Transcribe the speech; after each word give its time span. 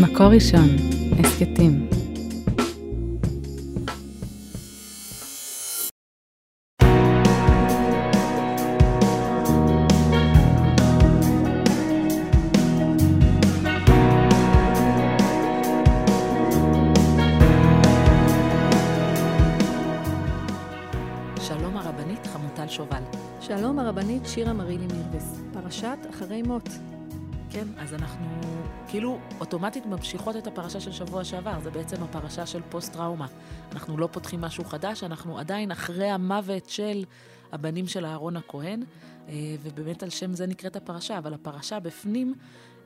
מקור 0.00 0.26
ראשון, 0.26 0.68
הסכתים. 1.18 1.88
שלום 21.40 21.76
הרבנית 21.76 22.26
חמוטל 22.26 22.68
שובל. 22.68 23.02
שלום 23.40 23.78
הרבנית 23.78 24.22
שירה 24.26 24.52
מרילי 24.52 24.86
מירבס, 24.86 25.40
פרשת 25.52 25.98
אחרי 26.10 26.42
מות. 26.42 26.68
כן, 27.54 27.68
אז 27.78 27.94
אנחנו 27.94 28.40
כאילו 28.88 29.18
אוטומטית 29.40 29.86
ממשיכות 29.86 30.36
את 30.36 30.46
הפרשה 30.46 30.80
של 30.80 30.92
שבוע 30.92 31.24
שעבר, 31.24 31.60
זה 31.60 31.70
בעצם 31.70 32.02
הפרשה 32.02 32.46
של 32.46 32.60
פוסט-טראומה. 32.70 33.26
אנחנו 33.72 33.98
לא 33.98 34.08
פותחים 34.12 34.40
משהו 34.40 34.64
חדש, 34.64 35.04
אנחנו 35.04 35.38
עדיין 35.38 35.70
אחרי 35.70 36.10
המוות 36.10 36.68
של 36.68 37.04
הבנים 37.52 37.86
של 37.86 38.06
אהרון 38.06 38.36
הכהן, 38.36 38.82
ובאמת 39.62 40.02
על 40.02 40.10
שם 40.10 40.34
זה 40.34 40.46
נקראת 40.46 40.76
הפרשה, 40.76 41.18
אבל 41.18 41.34
הפרשה 41.34 41.80
בפנים 41.80 42.34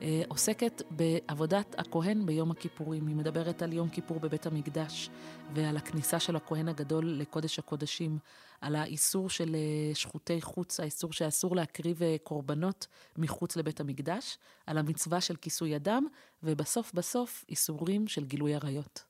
אה, 0.01 0.21
עוסקת 0.27 0.81
בעבודת 0.91 1.75
הכהן 1.77 2.25
ביום 2.25 2.51
הכיפורים. 2.51 3.07
היא 3.07 3.15
מדברת 3.15 3.61
על 3.61 3.73
יום 3.73 3.89
כיפור 3.89 4.19
בבית 4.19 4.45
המקדש 4.45 5.09
ועל 5.53 5.77
הכניסה 5.77 6.19
של 6.19 6.35
הכהן 6.35 6.67
הגדול 6.67 7.05
לקודש 7.05 7.59
הקודשים, 7.59 8.17
על 8.61 8.75
האיסור 8.75 9.29
של 9.29 9.55
אה, 9.55 9.95
שחוטי 9.95 10.41
חוץ, 10.41 10.79
האיסור 10.79 11.13
שאסור 11.13 11.55
להקריב 11.55 12.03
אה, 12.03 12.15
קורבנות 12.23 12.87
מחוץ 13.17 13.55
לבית 13.55 13.79
המקדש, 13.79 14.37
על 14.65 14.77
המצווה 14.77 15.21
של 15.21 15.35
כיסוי 15.35 15.75
אדם, 15.75 16.07
ובסוף 16.43 16.93
בסוף 16.93 17.45
איסורים 17.49 18.07
של 18.07 18.25
גילוי 18.25 18.55
עריות. 18.55 19.03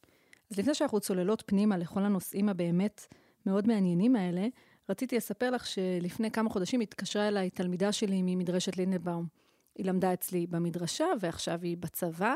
אז 0.52 0.57
לפני 0.59 0.73
שאנחנו 0.73 1.00
צוללות 1.00 1.44
פנימה 1.45 1.77
לכל 1.77 2.05
הנושאים 2.05 2.50
הבאמת 2.50 3.07
מאוד 3.45 3.67
מעניינים 3.67 4.16
האלה, 4.16 4.47
רציתי 4.89 5.17
לספר 5.17 5.49
לך 5.49 5.67
שלפני 5.67 6.31
כמה 6.31 6.49
חודשים 6.49 6.81
התקשרה 6.81 7.27
אליי 7.27 7.49
תלמידה 7.49 7.91
שלי 7.91 8.21
ממדרשת 8.23 8.77
לינדנבאום. 8.77 9.25
היא 9.75 9.85
למדה 9.85 10.13
אצלי 10.13 10.47
במדרשה, 10.47 11.05
ועכשיו 11.19 11.59
היא 11.61 11.77
בצבא, 11.77 12.33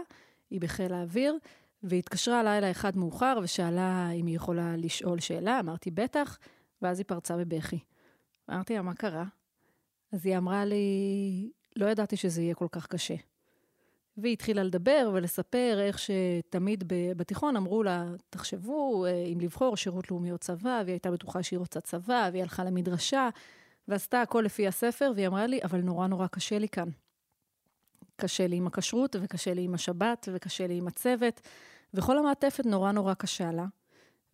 היא 0.49 0.61
בחיל 0.61 0.93
האוויר, 0.93 1.37
והיא 1.83 1.99
התקשרה 1.99 2.43
לילה 2.43 2.71
אחד 2.71 2.97
מאוחר 2.97 3.37
ושאלה 3.43 4.11
אם 4.11 4.25
היא 4.25 4.35
יכולה 4.35 4.77
לשאול 4.77 5.19
שאלה, 5.19 5.59
אמרתי 5.59 5.91
בטח, 5.91 6.37
ואז 6.81 6.99
היא 6.99 7.05
פרצה 7.05 7.37
בבכי. 7.37 7.79
אמרתי 8.49 8.75
לה, 8.75 8.81
מה 8.81 8.93
קרה? 8.93 9.25
אז 10.11 10.25
היא 10.25 10.37
אמרה 10.37 10.65
לי, 10.65 11.51
לא 11.75 11.85
ידעתי 11.85 12.17
שזה 12.17 12.41
יהיה 12.41 12.55
כל 12.55 12.67
כך 12.71 12.87
קשה. 12.87 13.15
והיא 14.17 14.33
התחילה 14.33 14.63
לדבר 14.63 15.11
ולספר 15.13 15.79
איך 15.81 15.99
שתמיד 15.99 16.83
בתיכון 17.17 17.55
אמרו 17.55 17.83
לה, 17.83 18.05
תחשבו 18.29 19.05
אה, 19.05 19.11
אם 19.11 19.39
לבחור 19.39 19.77
שירות 19.77 20.11
לאומי 20.11 20.31
או 20.31 20.37
צבא, 20.37 20.81
והיא 20.85 20.93
הייתה 20.93 21.11
בטוחה 21.11 21.43
שהיא 21.43 21.59
רוצה 21.59 21.81
צבא, 21.81 22.29
והיא 22.31 22.43
הלכה 22.43 22.63
למדרשה, 22.63 23.29
ועשתה 23.87 24.21
הכל 24.21 24.41
לפי 24.41 24.67
הספר, 24.67 25.11
והיא 25.15 25.27
אמרה 25.27 25.47
לי, 25.47 25.59
אבל 25.63 25.81
נורא 25.81 26.07
נורא 26.07 26.27
קשה 26.27 26.59
לי 26.59 26.69
כאן. 26.69 26.89
קשה 28.15 28.47
לי 28.47 28.55
עם 28.55 28.67
הכשרות, 28.67 29.15
וקשה 29.21 29.53
לי 29.53 29.63
עם 29.63 29.73
השבת, 29.73 30.29
וקשה 30.33 30.67
לי 30.67 30.77
עם 30.77 30.87
הצוות, 30.87 31.41
וכל 31.93 32.17
המעטפת 32.17 32.65
נורא 32.65 32.91
נורא 32.91 33.13
קשה 33.13 33.51
לה. 33.51 33.65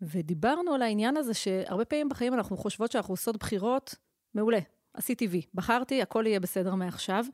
ודיברנו 0.01 0.73
על 0.73 0.81
העניין 0.81 1.17
הזה 1.17 1.33
שהרבה 1.33 1.85
פעמים 1.85 2.09
בחיים 2.09 2.33
אנחנו 2.33 2.57
חושבות 2.57 2.91
שאנחנו 2.91 3.13
עושות 3.13 3.37
בחירות, 3.37 3.95
מעולה, 4.33 4.59
עשיתי 4.93 5.27
וי, 5.27 5.41
בחרתי, 5.53 6.01
הכל 6.01 6.23
יהיה 6.27 6.39
בסדר 6.39 6.75
מעכשיו, 6.75 7.25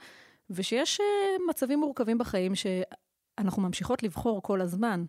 ושיש 0.50 1.00
אה, 1.00 1.06
מצבים 1.50 1.80
מורכבים 1.80 2.18
בחיים 2.18 2.54
שאנחנו 2.56 3.62
ממשיכות 3.62 4.04
לבחור 4.04 4.42
כל 4.44 4.62
הזמן. 4.62 5.06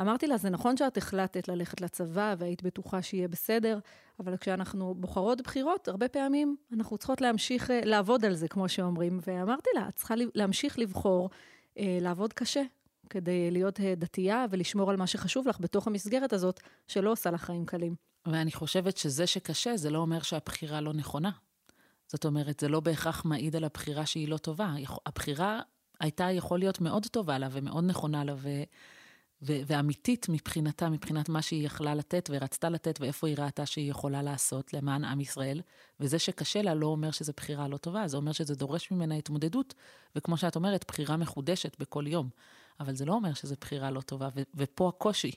אמרתי 0.00 0.26
לה, 0.26 0.36
זה 0.36 0.50
נכון 0.50 0.76
שאת 0.76 0.96
החלטת 0.96 1.48
ללכת 1.48 1.80
לצבא 1.80 2.34
והיית 2.38 2.62
בטוחה 2.62 3.02
שיהיה 3.02 3.28
בסדר, 3.28 3.78
אבל 4.20 4.36
כשאנחנו 4.36 4.94
בוחרות 4.94 5.40
בחירות, 5.40 5.88
הרבה 5.88 6.08
פעמים 6.08 6.56
אנחנו 6.72 6.98
צריכות 6.98 7.20
להמשיך 7.20 7.70
אה, 7.70 7.80
לעבוד 7.84 8.24
על 8.24 8.34
זה, 8.34 8.48
כמו 8.48 8.68
שאומרים. 8.68 9.20
ואמרתי 9.26 9.70
לה, 9.74 9.88
את 9.88 9.94
צריכה 9.94 10.14
להמשיך 10.34 10.78
לבחור, 10.78 11.30
אה, 11.78 11.98
לעבוד 12.00 12.32
קשה, 12.32 12.62
כדי 13.10 13.50
להיות 13.50 13.80
דתייה 13.80 14.46
ולשמור 14.50 14.90
על 14.90 14.96
מה 14.96 15.06
שחשוב 15.06 15.48
לך 15.48 15.60
בתוך 15.60 15.86
המסגרת 15.86 16.32
הזאת, 16.32 16.60
שלא 16.88 17.12
עושה 17.12 17.30
לך 17.30 17.44
חיים 17.44 17.66
קלים. 17.66 17.94
ואני 18.26 18.52
חושבת 18.52 18.96
שזה 18.96 19.26
שקשה, 19.26 19.76
זה 19.76 19.90
לא 19.90 19.98
אומר 19.98 20.20
שהבחירה 20.20 20.80
לא 20.80 20.92
נכונה. 20.92 21.30
זאת 22.12 22.24
אומרת, 22.24 22.60
זה 22.60 22.68
לא 22.68 22.80
בהכרח 22.80 23.24
מעיד 23.24 23.56
על 23.56 23.64
הבחירה 23.64 24.06
שהיא 24.06 24.28
לא 24.28 24.36
טובה. 24.36 24.74
הבחירה 25.06 25.60
הייתה 26.00 26.30
יכול 26.30 26.58
להיות 26.58 26.80
מאוד 26.80 27.06
טובה 27.06 27.38
לה 27.38 27.48
ומאוד 27.52 27.84
נכונה 27.84 28.24
לה 28.24 28.34
ו... 28.36 28.48
ו- 29.42 29.60
ואמיתית 29.66 30.26
מבחינתה, 30.28 30.88
מבחינת 30.88 31.28
מה 31.28 31.42
שהיא 31.42 31.66
יכלה 31.66 31.94
לתת 31.94 32.30
ורצתה 32.32 32.68
לתת 32.68 32.98
ואיפה 33.00 33.26
היא 33.26 33.36
ראתה 33.38 33.66
שהיא 33.66 33.90
יכולה 33.90 34.22
לעשות 34.22 34.74
למען 34.74 35.04
עם 35.04 35.20
ישראל. 35.20 35.60
וזה 36.00 36.18
שקשה 36.18 36.62
לה 36.62 36.74
לא 36.74 36.86
אומר 36.86 37.10
שזו 37.10 37.32
בחירה 37.36 37.68
לא 37.68 37.76
טובה, 37.76 38.08
זה 38.08 38.16
אומר 38.16 38.32
שזה 38.32 38.54
דורש 38.54 38.90
ממנה 38.90 39.14
התמודדות, 39.14 39.74
וכמו 40.16 40.36
שאת 40.36 40.56
אומרת, 40.56 40.84
בחירה 40.88 41.16
מחודשת 41.16 41.76
בכל 41.78 42.04
יום. 42.06 42.28
אבל 42.80 42.94
זה 42.94 43.04
לא 43.04 43.12
אומר 43.12 43.34
שזו 43.34 43.54
בחירה 43.60 43.90
לא 43.90 44.00
טובה, 44.00 44.28
ו- 44.36 44.42
ופה 44.54 44.88
הקושי. 44.88 45.32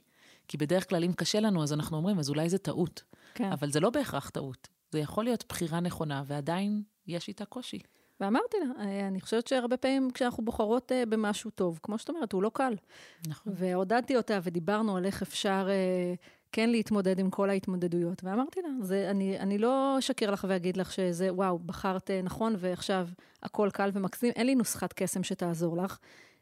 כי 0.47 0.57
בדרך 0.57 0.89
כלל 0.89 1.03
אם 1.03 1.13
קשה 1.13 1.39
לנו, 1.39 1.63
אז 1.63 1.73
אנחנו 1.73 1.97
אומרים, 1.97 2.19
אז 2.19 2.29
אולי 2.29 2.49
זה 2.49 2.57
טעות. 2.57 3.03
כן. 3.33 3.51
אבל 3.51 3.71
זה 3.71 3.79
לא 3.79 3.89
בהכרח 3.89 4.29
טעות. 4.29 4.67
זה 4.93 4.99
יכול 4.99 5.23
להיות 5.23 5.45
בחירה 5.49 5.79
נכונה, 5.79 6.23
ועדיין 6.25 6.83
יש 7.07 7.27
איתה 7.27 7.45
קושי. 7.45 7.79
ואמרתי 8.19 8.57
לה, 8.57 8.85
אה, 8.85 9.07
אני 9.07 9.21
חושבת 9.21 9.47
שהרבה 9.47 9.77
פעמים 9.77 10.11
כשאנחנו 10.11 10.45
בוחרות 10.45 10.91
אה, 10.91 11.05
במשהו 11.05 11.51
טוב, 11.51 11.79
כמו 11.83 11.97
שאת 11.97 12.09
אומרת, 12.09 12.31
הוא 12.31 12.43
לא 12.43 12.51
קל. 12.53 12.75
נכון. 13.27 13.53
ועודדתי 13.55 14.17
אותה 14.17 14.39
ודיברנו 14.43 14.97
על 14.97 15.05
איך 15.05 15.21
אפשר 15.21 15.67
אה, 15.69 16.13
כן 16.51 16.69
להתמודד 16.69 17.19
עם 17.19 17.29
כל 17.29 17.49
ההתמודדויות. 17.49 18.23
ואמרתי 18.23 18.61
לה, 18.61 18.69
זה, 18.81 19.09
אני, 19.09 19.39
אני 19.39 19.57
לא 19.57 19.95
אשקר 19.99 20.31
לך 20.31 20.45
ואגיד 20.49 20.77
לך 20.77 20.91
שזה, 20.91 21.33
וואו, 21.33 21.59
בחרת 21.59 22.11
נכון 22.23 22.55
ועכשיו 22.57 23.07
הכל 23.43 23.69
קל 23.73 23.89
ומקסים. 23.93 24.31
אין 24.35 24.45
לי 24.45 24.55
נוסחת 24.55 24.93
קסם 24.93 25.23
שתעזור 25.23 25.77
לך, 25.77 25.97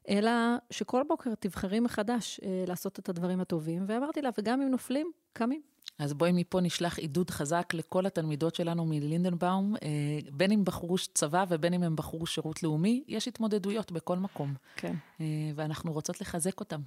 אלא 0.09 0.31
שכל 0.69 1.03
בוקר 1.07 1.35
תבחרי 1.35 1.79
מחדש 1.79 2.39
לעשות 2.67 2.99
את 2.99 3.09
הדברים 3.09 3.41
הטובים. 3.41 3.83
ואמרתי 3.87 4.21
לה, 4.21 4.29
וגם 4.37 4.61
אם 4.61 4.67
נופלים, 4.67 5.11
קמים. 5.33 5.70
אז 6.01 6.13
בואי 6.13 6.31
מפה 6.31 6.61
נשלח 6.61 6.99
עידוד 6.99 7.29
חזק 7.29 7.73
לכל 7.73 8.05
התלמידות 8.05 8.55
שלנו 8.55 8.85
מלינדנבאום, 8.85 9.75
אה, 9.83 9.89
בין 10.31 10.51
אם 10.51 10.65
בחרו 10.65 10.95
צבא 11.13 11.45
ובין 11.49 11.73
אם 11.73 11.83
הם 11.83 11.95
בחרו 11.95 12.25
שירות 12.25 12.63
לאומי, 12.63 13.03
יש 13.07 13.27
התמודדויות 13.27 13.91
בכל 13.91 14.17
מקום. 14.17 14.53
כן. 14.75 14.95
אה, 15.21 15.25
ואנחנו 15.55 15.93
רוצות 15.93 16.21
לחזק 16.21 16.59
אותם. 16.59 16.81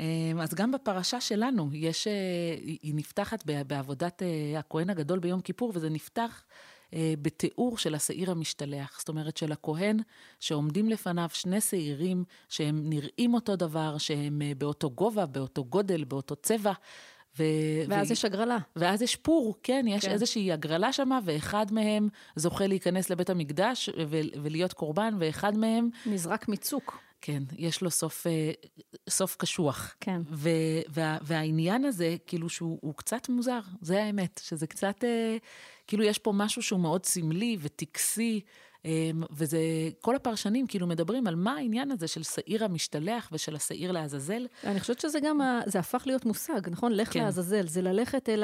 אה, 0.00 0.32
אז 0.40 0.54
גם 0.54 0.72
בפרשה 0.72 1.20
שלנו, 1.20 1.70
יש, 1.72 2.08
היא 2.82 2.94
נפתחת 2.94 3.44
בעבודת 3.66 4.22
הכהן 4.58 4.90
הגדול 4.90 5.18
ביום 5.18 5.40
כיפור, 5.40 5.72
וזה 5.74 5.90
נפתח 5.90 6.44
בתיאור 7.22 7.78
של 7.78 7.94
השעיר 7.94 8.30
המשתלח. 8.30 8.98
זאת 8.98 9.08
אומרת, 9.08 9.36
של 9.36 9.52
הכהן 9.52 9.98
שעומדים 10.40 10.88
לפניו 10.88 11.28
שני 11.32 11.60
שעירים 11.60 12.24
שהם 12.48 12.90
נראים 12.90 13.34
אותו 13.34 13.56
דבר, 13.56 13.98
שהם 13.98 14.42
באותו 14.58 14.90
גובה, 14.90 15.26
באותו 15.26 15.64
גודל, 15.64 16.04
באותו 16.04 16.36
צבע. 16.36 16.72
ו... 17.38 17.44
ואז 17.88 18.10
ו... 18.10 18.12
יש 18.12 18.24
הגרלה. 18.24 18.58
ואז 18.76 19.02
יש 19.02 19.16
פור, 19.16 19.54
כן, 19.62 19.84
יש 19.88 20.04
כן. 20.04 20.10
איזושהי 20.10 20.52
הגרלה 20.52 20.92
שם, 20.92 21.10
ואחד 21.24 21.66
מהם 21.72 22.08
זוכה 22.36 22.66
להיכנס 22.66 23.10
לבית 23.10 23.30
המקדש 23.30 23.88
ו... 24.08 24.18
ולהיות 24.42 24.72
קורבן, 24.72 25.14
ואחד 25.18 25.58
מהם... 25.58 25.88
נזרק 26.06 26.48
מצוק. 26.48 26.98
כן, 27.20 27.42
יש 27.58 27.82
לו 27.82 27.90
סוף, 27.90 28.26
אה, 28.26 28.52
סוף 29.08 29.36
קשוח. 29.36 29.94
כן. 30.00 30.20
ו... 30.30 30.48
וה... 30.88 31.18
והעניין 31.22 31.84
הזה, 31.84 32.16
כאילו 32.26 32.48
שהוא 32.48 32.94
קצת 32.96 33.28
מוזר, 33.28 33.60
זה 33.80 34.04
האמת, 34.04 34.40
שזה 34.44 34.66
קצת, 34.66 35.04
אה, 35.04 35.36
כאילו 35.86 36.04
יש 36.04 36.18
פה 36.18 36.32
משהו 36.34 36.62
שהוא 36.62 36.80
מאוד 36.80 37.06
סמלי 37.06 37.56
וטקסי. 37.60 38.40
אמ, 38.84 39.22
וזה, 39.30 39.58
כל 40.00 40.16
הפרשנים 40.16 40.66
כאילו 40.66 40.86
מדברים 40.86 41.26
על 41.26 41.34
מה 41.34 41.52
העניין 41.52 41.90
הזה 41.90 42.08
של 42.08 42.22
שעיר 42.22 42.64
המשתלח 42.64 43.28
ושל 43.32 43.56
השעיר 43.56 43.92
לעזאזל. 43.92 44.46
אני 44.64 44.80
חושבת 44.80 45.00
שזה 45.00 45.18
גם, 45.20 45.40
זה 45.66 45.78
הפך 45.78 46.02
להיות 46.06 46.24
מושג, 46.24 46.60
נכון? 46.70 46.92
לך 46.92 47.12
כן. 47.12 47.24
לעזאזל, 47.24 47.66
זה 47.66 47.82
ללכת 47.82 48.28
אל 48.28 48.42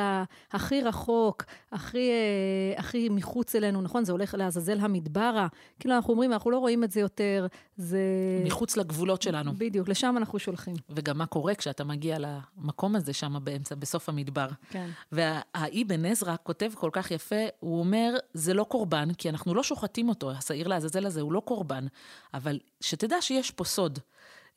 הכי 0.53 0.82
רחוק, 0.82 1.44
הכי, 1.73 2.11
אה, 2.11 2.79
הכי 2.79 3.09
מחוץ 3.09 3.55
אלינו, 3.55 3.82
נכון? 3.82 4.05
זה 4.05 4.12
הולך 4.12 4.35
לעזאזל 4.38 4.81
המדברה. 4.81 5.47
כאילו 5.81 5.94
אנחנו 5.94 6.12
אומרים, 6.12 6.32
אנחנו 6.32 6.50
לא 6.50 6.59
רואים 6.59 6.85
את 6.85 6.91
זה 6.91 7.00
יותר, 7.00 7.47
זה... 7.76 8.00
מחוץ 8.44 8.76
לגבולות 8.76 9.23
שלנו. 9.23 9.53
בדיוק, 9.59 9.88
לשם 9.88 10.15
אנחנו 10.17 10.38
שולחים. 10.38 10.75
וגם 10.91 11.19
מה 11.19 11.26
קורה 11.26 11.55
כשאתה 11.55 11.85
מגיע 11.85 12.17
למקום 12.19 12.97
הזה 12.97 13.12
שם 13.12 13.37
באמצע, 13.44 13.75
בסוף 13.75 14.09
המדבר. 14.09 14.47
כן. 14.70 14.88
והאבן 15.12 16.05
עזרא 16.05 16.37
כותב 16.43 16.70
כל 16.75 16.91
כך 16.93 17.11
יפה, 17.11 17.44
הוא 17.61 17.79
אומר, 17.79 18.17
זה 18.35 18.55
לא 18.55 18.65
קורבן, 18.65 19.12
כי 19.15 19.29
אנחנו 19.29 19.55
לא 19.55 19.62
שוחטים 19.62 20.09
אותו. 20.09 20.30
השעיר 20.38 20.69
לעזאזל 20.69 21.06
הזה 21.06 21.21
הוא 21.21 21.32
לא 21.32 21.41
קורבן, 21.41 21.87
אבל 22.35 22.59
שתדע 22.81 23.17
שיש 23.21 23.50
פה 23.50 23.65
סוד. 23.65 23.99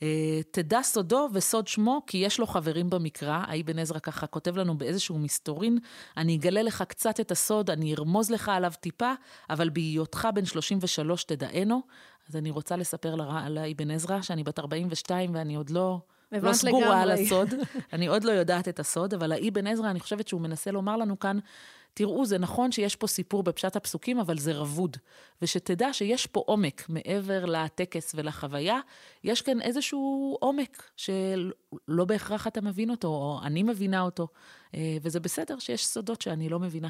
אה, 0.01 0.41
תדע 0.51 0.81
סודו 0.83 1.29
וסוד 1.33 1.67
שמו, 1.67 2.01
כי 2.07 2.17
יש 2.17 2.39
לו 2.39 2.47
חברים 2.47 2.89
במקרא. 2.89 3.39
האבן 3.47 3.79
עזרא 3.79 3.99
ככה 3.99 4.27
כותב 4.27 4.57
לנו 4.57 4.77
באיזשהו 4.77 5.19
מסתורין, 5.19 5.77
אני 6.17 6.35
אגלה 6.35 6.61
לך 6.61 6.83
קצת 6.87 7.19
את 7.19 7.31
הסוד, 7.31 7.69
אני 7.69 7.93
ארמוז 7.93 8.29
לך 8.29 8.49
עליו 8.49 8.73
טיפה, 8.79 9.13
אבל 9.49 9.69
בהיותך 9.69 10.27
בן 10.35 10.45
33 10.45 11.23
תדענו. 11.23 11.81
אז 12.29 12.35
אני 12.35 12.51
רוצה 12.51 12.75
לספר 12.75 13.13
על 13.37 13.57
האבן 13.57 13.91
עזרא, 13.91 14.21
שאני 14.21 14.43
בת 14.43 14.59
42 14.59 15.35
ואני 15.35 15.55
עוד 15.55 15.69
לא... 15.69 15.99
לא 16.41 16.53
סגורה. 16.53 17.01
על 17.01 17.11
הסוד, 17.11 17.53
אני 17.93 18.07
עוד 18.07 18.23
לא 18.23 18.31
יודעת 18.31 18.67
את 18.67 18.79
הסוד, 18.79 19.13
אבל 19.13 19.31
האבן 19.31 19.67
עזרא, 19.67 19.89
אני 19.89 19.99
חושבת 19.99 20.27
שהוא 20.27 20.41
מנסה 20.41 20.71
לומר 20.71 20.97
לנו 20.97 21.19
כאן 21.19 21.39
תראו, 21.93 22.25
זה 22.25 22.37
נכון 22.37 22.71
שיש 22.71 22.95
פה 22.95 23.07
סיפור 23.07 23.43
בפשט 23.43 23.75
הפסוקים, 23.75 24.19
אבל 24.19 24.37
זה 24.37 24.53
רבוד. 24.53 24.97
ושתדע 25.41 25.93
שיש 25.93 26.27
פה 26.27 26.43
עומק 26.45 26.85
מעבר 26.89 27.45
לטקס 27.45 28.15
ולחוויה, 28.15 28.79
יש 29.23 29.41
כאן 29.41 29.61
איזשהו 29.61 30.37
עומק 30.39 30.83
שלא 30.97 32.05
בהכרח 32.05 32.47
אתה 32.47 32.61
מבין 32.61 32.89
אותו, 32.89 33.07
או 33.07 33.39
אני 33.43 33.63
מבינה 33.63 34.01
אותו, 34.01 34.27
אה, 34.75 34.97
וזה 35.01 35.19
בסדר 35.19 35.59
שיש 35.59 35.85
סודות 35.85 36.21
שאני 36.21 36.49
לא 36.49 36.59
מבינה. 36.59 36.89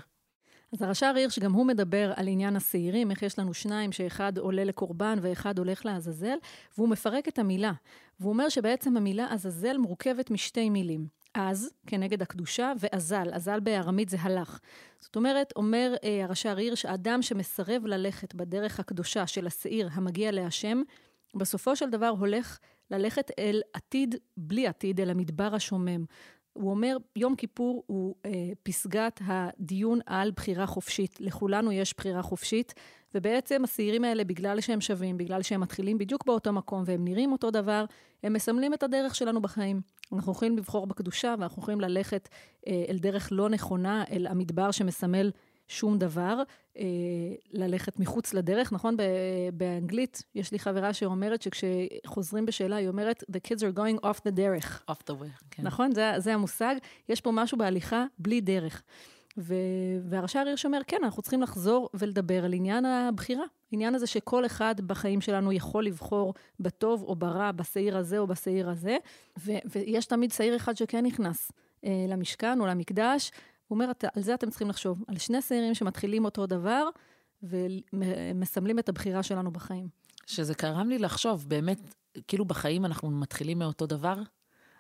אז 0.74 0.82
הרש"ר 0.82 1.14
הירש, 1.16 1.40
גם 1.40 1.54
הוא 1.54 1.66
מדבר 1.66 2.12
על 2.16 2.28
עניין 2.28 2.56
השעירים, 2.56 3.12
איך 3.12 3.24
יש 3.24 3.40
לנו 3.40 3.54
שניים 3.54 3.92
שאחד 3.92 4.38
עולה 4.38 4.64
לקורבן 4.64 5.20
ואחד 5.22 5.60
הולך 5.60 5.86
לעזאזל, 5.86 6.38
והוא 6.78 6.90
מפרק 6.90 7.28
את 7.28 7.40
המילה. 7.40 7.72
והוא 8.20 8.34
אומר 8.34 8.50
שבעצם 8.50 8.98
המילה 8.98 9.34
עזאזל 9.34 9.78
מורכבת 9.78 10.32
משתי 10.32 10.70
מילים. 10.70 11.08
אז, 11.36 11.70
כנגד 11.88 12.22
הקדושה, 12.22 12.74
ואזל. 12.80 13.30
אזל 13.34 13.60
בארמית 13.60 14.10
זה 14.10 14.18
הלך. 14.20 14.60
זאת 15.00 15.16
אומרת, 15.16 15.54
אומר 15.56 15.94
אה, 16.04 16.24
הרש"ר 16.24 16.58
הירש, 16.58 16.86
האדם 16.86 17.22
שמסרב 17.22 17.86
ללכת 17.86 18.36
בדרך 18.36 18.80
הקדושה 18.80 19.28
של 19.28 19.48
השעיר 19.48 19.90
המגיע 19.94 20.32
להשם, 20.32 20.82
בסופו 21.36 21.76
של 21.76 21.90
דבר 21.90 22.14
הולך 22.20 22.60
ללכת 22.92 23.32
אל 23.40 23.62
עתיד 23.74 24.16
בלי 24.38 24.68
עתיד, 24.68 25.02
אל 25.02 25.10
המדבר 25.10 25.56
השומם. 25.56 26.06
הוא 26.54 26.70
אומר, 26.70 26.98
יום 27.16 27.36
כיפור 27.36 27.84
הוא 27.88 28.16
אה, 28.26 28.32
פסגת 28.64 29.22
הדיון 29.26 30.00
על 30.06 30.32
בחירה 30.32 30.66
חופשית. 30.66 31.18
לכולנו 31.20 31.72
יש 31.72 31.94
בחירה 31.98 32.22
חופשית, 32.22 32.74
ובעצם 33.16 33.64
השעירים 33.64 34.04
האלה, 34.04 34.24
בגלל 34.24 34.62
שהם 34.62 34.82
שווים, 34.82 35.18
בגלל 35.18 35.42
שהם 35.42 35.62
מתחילים 35.62 35.98
בדיוק 35.98 36.26
באותו 36.26 36.54
מקום 36.54 36.84
והם 36.86 37.06
נראים 37.06 37.32
אותו 37.32 37.52
דבר, 37.52 37.86
הם 38.24 38.34
מסמלים 38.34 38.74
את 38.74 38.84
הדרך 38.84 39.16
שלנו 39.16 39.42
בחיים. 39.42 39.82
אנחנו 40.14 40.32
יכולים 40.32 40.58
לבחור 40.58 40.88
בקדושה 40.88 41.36
ואנחנו 41.40 41.62
יכולים 41.62 41.82
ללכת 41.82 42.30
אה, 42.68 42.86
אל 42.90 42.98
דרך 42.98 43.30
לא 43.32 43.50
נכונה, 43.50 44.04
אל 44.12 44.28
המדבר 44.28 44.72
שמסמל 44.72 45.32
שום 45.68 45.98
דבר, 45.98 46.44
אה, 46.78 46.84
ללכת 47.52 48.00
מחוץ 48.00 48.34
לדרך, 48.34 48.74
נכון? 48.74 48.98
באנגלית 49.54 50.24
יש 50.36 50.52
לי 50.52 50.60
חברה 50.60 50.94
שאומרת 50.94 51.42
שכשחוזרים 51.42 52.46
בשאלה, 52.46 52.76
היא 52.76 52.88
אומרת, 52.88 53.24
The 53.32 53.48
kids 53.48 53.60
are 53.60 53.78
going 53.78 54.06
off 54.06 54.20
the 54.28 54.32
דרך. 54.32 54.84
off 54.92 55.04
the 55.10 55.14
way, 55.14 55.44
כן. 55.52 55.64
נכון? 55.64 55.92
זה, 55.92 56.14
זה 56.18 56.34
המושג. 56.34 56.76
יש 57.10 57.22
פה 57.22 57.32
משהו 57.32 57.58
בהליכה 57.58 58.06
בלי 58.20 58.42
דרך. 58.42 58.84
ו... 59.38 59.56
והרש"ר 60.10 60.40
הירש 60.40 60.66
אומר, 60.66 60.80
כן, 60.88 60.98
אנחנו 61.04 61.22
צריכים 61.22 61.42
לחזור 61.42 61.90
ולדבר 61.94 62.46
על 62.46 62.54
עניין 62.54 62.86
הבחירה. 62.86 63.46
עניין 63.72 63.96
הזה 63.96 64.08
שכל 64.08 64.46
אחד 64.46 64.76
בחיים 64.82 65.22
שלנו 65.22 65.52
יכול 65.52 65.86
לבחור 65.86 66.34
בטוב 66.60 67.04
או 67.04 67.16
ברע, 67.16 67.52
בשעיר 67.52 67.98
הזה 67.98 68.18
או 68.18 68.28
בשעיר 68.28 68.70
הזה, 68.70 68.98
ו... 69.40 69.52
ויש 69.66 70.06
תמיד 70.06 70.32
שעיר 70.32 70.56
אחד 70.56 70.78
שכן 70.78 71.06
נכנס 71.06 71.52
אה, 71.86 72.06
למשכן 72.08 72.60
או 72.60 72.66
למקדש. 72.66 73.32
אומר, 73.74 73.92
על 74.16 74.22
זה 74.22 74.34
אתם 74.34 74.50
צריכים 74.50 74.70
לחשוב, 74.70 75.04
על 75.08 75.18
שני 75.18 75.42
שעירים 75.42 75.74
שמתחילים 75.74 76.26
אותו 76.26 76.46
דבר 76.46 76.90
ומסמלים 77.44 78.80
את 78.80 78.90
הבחירה 78.90 79.24
שלנו 79.24 79.52
בחיים. 79.52 79.88
שזה 80.26 80.56
קרם 80.56 80.90
לי 80.90 81.00
לחשוב, 81.00 81.46
באמת, 81.48 81.96
כאילו 82.28 82.46
בחיים 82.46 82.86
אנחנו 82.86 83.12
מתחילים 83.12 83.60
מאותו 83.60 83.86
דבר, 83.86 84.16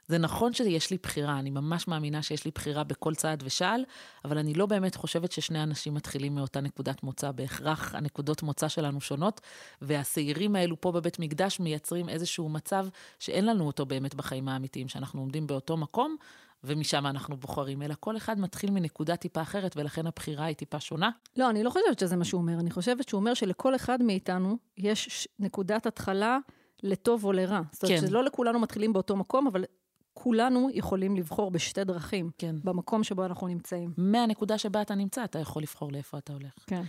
זה 0.08 0.18
נכון 0.18 0.54
שיש 0.54 0.92
לי 0.92 0.98
בחירה, 1.04 1.40
אני 1.40 1.50
ממש 1.50 1.88
מאמינה 1.88 2.22
שיש 2.24 2.46
לי 2.46 2.52
בחירה 2.56 2.84
בכל 2.84 3.16
צעד 3.16 3.44
ושעל, 3.46 3.84
אבל 4.26 4.38
אני 4.38 4.54
לא 4.54 4.66
באמת 4.66 4.96
חושבת 4.96 5.32
ששני 5.32 5.64
אנשים 5.64 5.94
מתחילים 5.94 6.36
מאותה 6.36 6.62
נקודת 6.62 7.04
מוצא. 7.04 7.32
בהכרח 7.32 7.96
הנקודות 7.96 8.44
מוצא 8.44 8.68
שלנו 8.68 9.02
שונות, 9.02 9.42
והשעירים 9.82 10.56
האלו 10.56 10.82
פה 10.82 10.92
בבית 10.92 11.20
מקדש 11.20 11.60
מייצרים 11.60 12.10
איזשהו 12.10 12.50
מצב 12.50 12.88
שאין 13.20 13.46
לנו 13.46 13.68
אותו 13.68 13.86
באמת 13.86 14.16
בחיים 14.16 14.50
האמיתיים, 14.50 14.88
שאנחנו 14.88 15.22
עומדים 15.22 15.48
באותו 15.48 15.78
מקום, 15.78 16.16
ומשם 16.64 17.08
אנחנו 17.08 17.38
בוחרים, 17.38 17.82
אלא 17.82 17.96
כל 18.00 18.18
אחד 18.18 18.40
מתחיל 18.40 18.72
מנקודה 18.72 19.16
טיפה 19.16 19.42
אחרת, 19.42 19.78
ולכן 19.78 20.08
הבחירה 20.08 20.46
היא 20.46 20.56
טיפה 20.56 20.80
שונה. 20.80 21.10
לא, 21.38 21.50
אני 21.50 21.64
לא 21.64 21.70
חושבת 21.70 22.00
שזה 22.00 22.16
מה 22.16 22.26
שהוא 22.26 22.42
אומר. 22.42 22.60
אני 22.60 22.72
חושבת 22.72 23.10
שהוא 23.10 23.20
אומר 23.20 23.34
שלכל 23.34 23.76
אחד 23.76 24.04
מאיתנו 24.04 24.58
יש 24.78 25.28
נקודת 25.40 25.86
התחלה 25.86 26.38
לטוב 26.84 27.26
או 27.26 27.32
לרע. 27.32 27.62
זאת 27.72 27.84
אומרת, 27.84 28.00
כן. 28.00 28.08
שלא 28.08 28.24
לכולנו 28.24 28.60
מתחילים 28.60 28.94
באותו 28.94 29.16
מקום, 29.16 29.48
אבל 29.48 29.66
כולנו 30.14 30.70
יכולים 30.74 31.16
לבחור 31.16 31.52
בשתי 31.52 31.84
דרכים, 31.84 32.30
כן. 32.38 32.56
במקום 32.64 33.04
שבו 33.04 33.26
אנחנו 33.26 33.48
נמצאים. 33.48 33.94
מהנקודה 33.98 34.58
שבה 34.58 34.82
אתה 34.82 34.96
נמצא, 34.96 35.24
אתה 35.24 35.40
יכול 35.40 35.62
לבחור 35.62 35.92
לאיפה 35.92 36.18
אתה 36.18 36.34
הולך. 36.34 36.54
כן. 36.68 36.84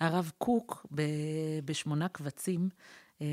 הרב 0.00 0.32
קוק, 0.38 0.86
בשמונה 1.64 2.08
קבצים, 2.08 2.68
אמ, 3.20 3.26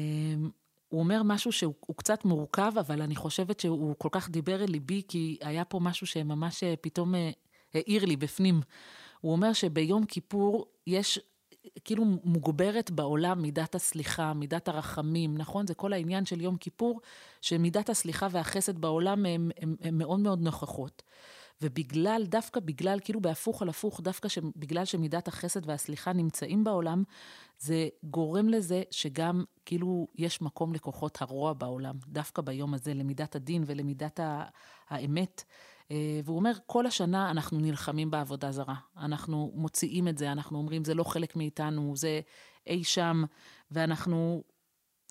הוא 0.90 1.00
אומר 1.00 1.24
משהו 1.24 1.52
שהוא 1.52 1.74
קצת 1.96 2.26
מורכב, 2.26 2.72
אבל 2.80 3.02
אני 3.02 3.16
חושבת 3.16 3.60
שהוא 3.60 3.96
כל 3.98 4.10
כך 4.12 4.30
דיבר 4.30 4.64
אל 4.64 4.70
ליבי, 4.70 5.02
כי 5.08 5.38
היה 5.42 5.66
פה 5.66 5.80
משהו 5.80 6.08
שממש 6.08 6.64
אה, 6.64 6.74
פתאום 6.82 7.16
אה, 7.16 7.32
העיר 7.74 8.06
לי 8.06 8.16
בפנים. 8.16 8.62
הוא 9.22 9.32
אומר 9.32 9.54
שביום 9.54 10.06
כיפור 10.06 10.66
יש 10.88 11.20
כאילו 11.86 12.06
מוגברת 12.24 12.92
בעולם 12.92 13.42
מידת 13.42 13.76
הסליחה, 13.76 14.34
מידת 14.34 14.68
הרחמים, 14.68 15.38
נכון? 15.38 15.68
זה 15.68 15.74
כל 15.74 15.94
העניין 15.94 16.26
של 16.26 16.42
יום 16.42 16.58
כיפור, 16.58 17.02
שמידת 17.42 17.90
הסליחה 17.90 18.28
והחסד 18.32 18.78
בעולם 18.78 19.26
הן 19.26 19.98
מאוד 19.98 20.20
מאוד 20.20 20.42
נוכחות. 20.42 21.04
ובגלל, 21.62 22.26
דווקא 22.26 22.60
בגלל, 22.60 23.00
כאילו 23.04 23.22
בהפוך 23.22 23.62
על 23.62 23.70
הפוך, 23.70 24.02
דווקא 24.02 24.30
בגלל 24.56 24.86
שמידת 24.86 25.28
החסד 25.28 25.70
והסליחה 25.70 26.14
נמצאים 26.14 26.64
בעולם, 26.64 27.04
זה 27.60 27.88
גורם 28.04 28.50
לזה 28.50 28.84
שגם 28.92 29.44
כאילו 29.66 30.08
יש 30.16 30.42
מקום 30.42 30.74
לכוחות 30.74 31.22
הרוע 31.22 31.54
בעולם, 31.54 31.96
דווקא 32.08 32.42
ביום 32.42 32.74
הזה, 32.74 32.94
למידת 32.94 33.36
הדין 33.36 33.64
ולמידת 33.66 34.20
האמת. 34.90 35.44
אה, 35.92 36.20
והוא 36.24 36.38
אומר, 36.38 36.52
כל 36.66 36.86
השנה 36.86 37.32
אנחנו 37.32 37.60
נלחמים 37.60 38.12
בעבודה 38.12 38.52
זרה. 38.52 38.76
אנחנו 38.98 39.52
מוציאים 39.56 40.08
את 40.08 40.18
זה, 40.18 40.32
אנחנו 40.32 40.58
אומרים, 40.58 40.84
זה 40.84 40.94
לא 40.94 41.04
חלק 41.04 41.36
מאיתנו, 41.36 41.96
זה 41.96 42.22
אי 42.68 42.84
שם, 42.84 43.24
ואנחנו... 43.72 44.44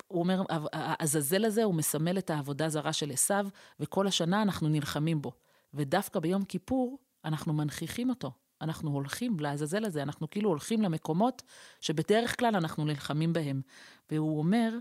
הוא 0.07 0.19
אומר, 0.19 0.43
העזאזל 0.73 1.45
הזה, 1.45 1.63
הוא 1.63 1.75
מסמל 1.75 2.17
את 2.17 2.29
העבודה 2.29 2.69
זרה 2.69 2.93
של 2.93 3.11
עשיו, 3.11 3.47
וכל 3.79 4.07
השנה 4.07 4.41
אנחנו 4.41 4.69
נלחמים 4.69 5.21
בו. 5.21 5.31
ודווקא 5.73 6.19
ביום 6.19 6.45
כיפור, 6.45 6.97
אנחנו 7.25 7.53
מנכיחים 7.53 8.09
אותו. 8.09 8.31
אנחנו 8.61 8.91
הולכים 8.91 9.39
לעזאזל 9.39 9.85
הזה, 9.85 10.03
אנחנו 10.03 10.29
כאילו 10.29 10.49
הולכים 10.49 10.81
למקומות 10.81 11.41
שבדרך 11.81 12.39
כלל 12.39 12.55
אנחנו 12.55 12.85
נלחמים 12.85 13.33
בהם. 13.33 13.61
והוא 14.11 14.39
אומר, 14.39 14.77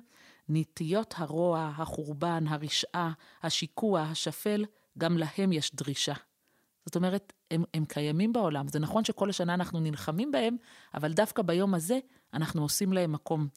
נטיות 0.48 1.14
הרוע, 1.16 1.72
החורבן, 1.76 2.44
הרשעה, 2.48 3.12
השיקוע, 3.42 4.00
השפל, 4.00 4.64
גם 4.98 5.18
להם 5.18 5.52
יש 5.52 5.74
דרישה. 5.74 6.14
זאת 6.86 6.96
אומרת, 6.96 7.32
הם, 7.50 7.64
הם 7.74 7.84
קיימים 7.84 8.32
בעולם. 8.32 8.68
זה 8.68 8.78
נכון 8.78 9.04
שכל 9.04 9.30
השנה 9.30 9.54
אנחנו 9.54 9.80
נלחמים 9.80 10.30
בהם, 10.30 10.56
אבל 10.94 11.12
דווקא 11.12 11.42
ביום 11.42 11.74
הזה 11.74 11.98
אנחנו 12.34 12.62
עושים 12.62 12.92
להם 12.92 13.12
מקום. 13.12 13.48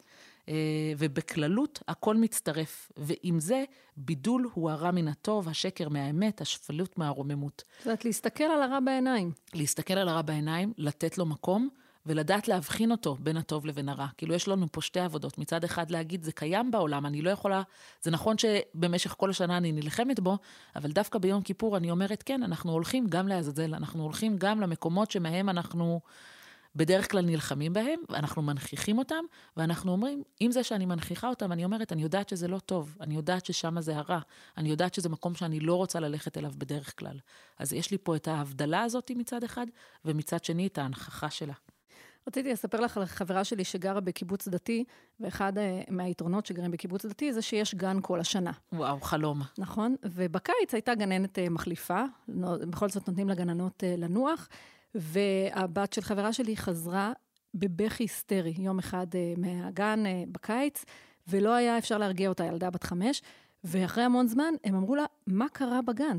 אה, 0.50 0.53
ובכללות 0.98 1.83
הכל 1.88 2.17
מצטרף. 2.17 2.91
ועם 2.98 3.39
זה, 3.39 3.63
בידול 3.98 4.50
הוא 4.53 4.69
הרע 4.69 4.91
מן 4.91 5.07
הטוב, 5.07 5.50
השקר 5.50 5.89
מהאמת, 5.89 6.41
השפלות 6.41 6.98
מהרוממות. 6.98 7.63
זאת 7.77 7.86
אומרת, 7.86 8.05
להסתכל 8.05 8.43
על 8.43 8.62
הרע 8.62 8.79
בעיניים. 8.79 9.31
להסתכל 9.53 9.93
על 9.93 10.10
הרע 10.10 10.21
בעיניים, 10.21 10.74
לתת 10.77 11.17
לו 11.17 11.25
מקום, 11.25 11.69
ולדעת 12.05 12.48
להבחין 12.48 12.91
אותו 12.91 13.17
בין 13.19 13.38
הטוב 13.38 13.65
לבין 13.65 13.89
הרע. 13.89 14.07
כאילו, 14.17 14.36
יש 14.36 14.48
לנו 14.48 14.67
פה 14.71 14.81
שתי 14.81 15.00
עבודות. 15.00 15.38
מצד 15.38 15.63
אחד 15.63 15.91
להגיד, 15.91 16.24
זה 16.24 16.31
קיים 16.31 16.71
בעולם, 16.71 17.05
אני 17.05 17.21
לא 17.21 17.29
יכולה... 17.29 17.62
זה 18.01 18.12
נכון 18.12 18.36
שבמשך 18.38 19.15
כל 19.17 19.29
השנה 19.29 19.57
אני 19.57 19.71
נלחמת 19.71 20.19
בו, 20.19 20.38
אבל 20.75 20.91
דווקא 20.91 21.19
ביום 21.19 21.41
כיפור 21.41 21.77
אני 21.77 21.91
אומרת, 21.91 22.24
כן, 22.24 22.43
אנחנו 22.43 22.71
הולכים 22.71 23.07
גם 23.07 23.27
לעזאזל, 23.27 23.75
אנחנו 23.75 24.03
הולכים 24.03 24.38
גם 24.38 24.62
למקומות 24.62 25.12
שמהם 25.12 25.50
אנחנו 25.50 26.01
בדרך 26.75 27.11
כלל 27.11 27.25
נלחמים 27.25 27.73
בהם, 27.73 27.99
ואנחנו 28.09 28.41
מנכיחים 28.41 28.97
אותם, 28.97 29.23
ואנחנו 29.57 29.91
אומרים, 29.91 30.23
עם 30.39 30.51
זה 30.51 30.63
שאני 30.63 30.85
מנכיחה 30.85 31.29
אותם, 31.29 31.51
אני 31.51 31.65
אומרת, 31.65 31.91
אני 31.91 32.01
יודעת 32.01 32.29
שזה 32.29 32.47
לא 32.47 32.59
טוב, 32.59 32.97
אני 33.01 33.15
יודעת 33.15 33.45
ששם 33.45 33.81
זה 33.81 33.97
הרע, 33.97 34.19
אני 34.57 34.69
יודעת 34.69 34.93
שזה 34.93 35.09
מקום 35.09 35.35
שאני 35.35 35.59
לא 35.59 35.75
רוצה 35.75 35.99
ללכת 35.99 36.37
אליו 36.37 36.51
בדרך 36.57 36.99
כלל. 36.99 37.19
אז 37.59 37.73
יש 37.73 37.91
לי 37.91 37.97
פה 37.97 38.15
את 38.15 38.27
ההבדלה 38.27 38.81
הזאת 38.83 39.11
מצד 39.15 39.43
אחד, 39.43 39.65
ומצד 40.05 40.43
שני 40.43 40.67
את 40.67 40.77
ההנכחה 40.77 41.29
שלה. 41.29 41.53
רציתי 42.27 42.51
לספר 42.51 42.79
לך 42.79 42.97
על 42.97 43.05
חברה 43.05 43.43
שלי 43.43 43.63
שגרה 43.63 43.99
בקיבוץ 43.99 44.47
דתי, 44.47 44.83
ואחד 45.19 45.57
אה, 45.57 45.81
מהיתרונות 45.89 46.45
שגרים 46.45 46.71
בקיבוץ 46.71 47.05
דתי 47.05 47.33
זה 47.33 47.41
שיש 47.41 47.75
גן 47.75 47.97
כל 48.01 48.19
השנה. 48.19 48.51
וואו, 48.73 49.01
חלום. 49.01 49.41
נכון, 49.57 49.95
ובקיץ 50.03 50.73
הייתה 50.73 50.95
גננת 50.95 51.39
אה, 51.39 51.49
מחליפה, 51.49 52.03
בכל 52.69 52.89
זאת 52.89 53.07
נותנים 53.07 53.29
לגננות 53.29 53.83
אה, 53.83 53.95
לנוח, 53.97 54.49
והבת 54.95 55.93
של 55.93 56.01
חברה 56.01 56.33
שלי 56.33 56.57
חזרה 56.57 57.13
בבכי 57.53 58.03
היסטרי 58.03 58.53
יום 58.57 58.79
אחד 58.79 59.07
מהגן 59.38 60.03
בקיץ, 60.31 60.86
ולא 61.27 61.53
היה 61.53 61.77
אפשר 61.77 61.98
להרגיע 61.98 62.29
אותה, 62.29 62.45
ילדה 62.45 62.69
בת 62.69 62.83
חמש. 62.83 63.21
ואחרי 63.63 64.03
המון 64.03 64.27
זמן, 64.27 64.53
הם 64.63 64.75
אמרו 64.75 64.95
לה, 64.95 65.05
מה 65.27 65.50
קרה 65.53 65.81
בגן? 65.81 66.17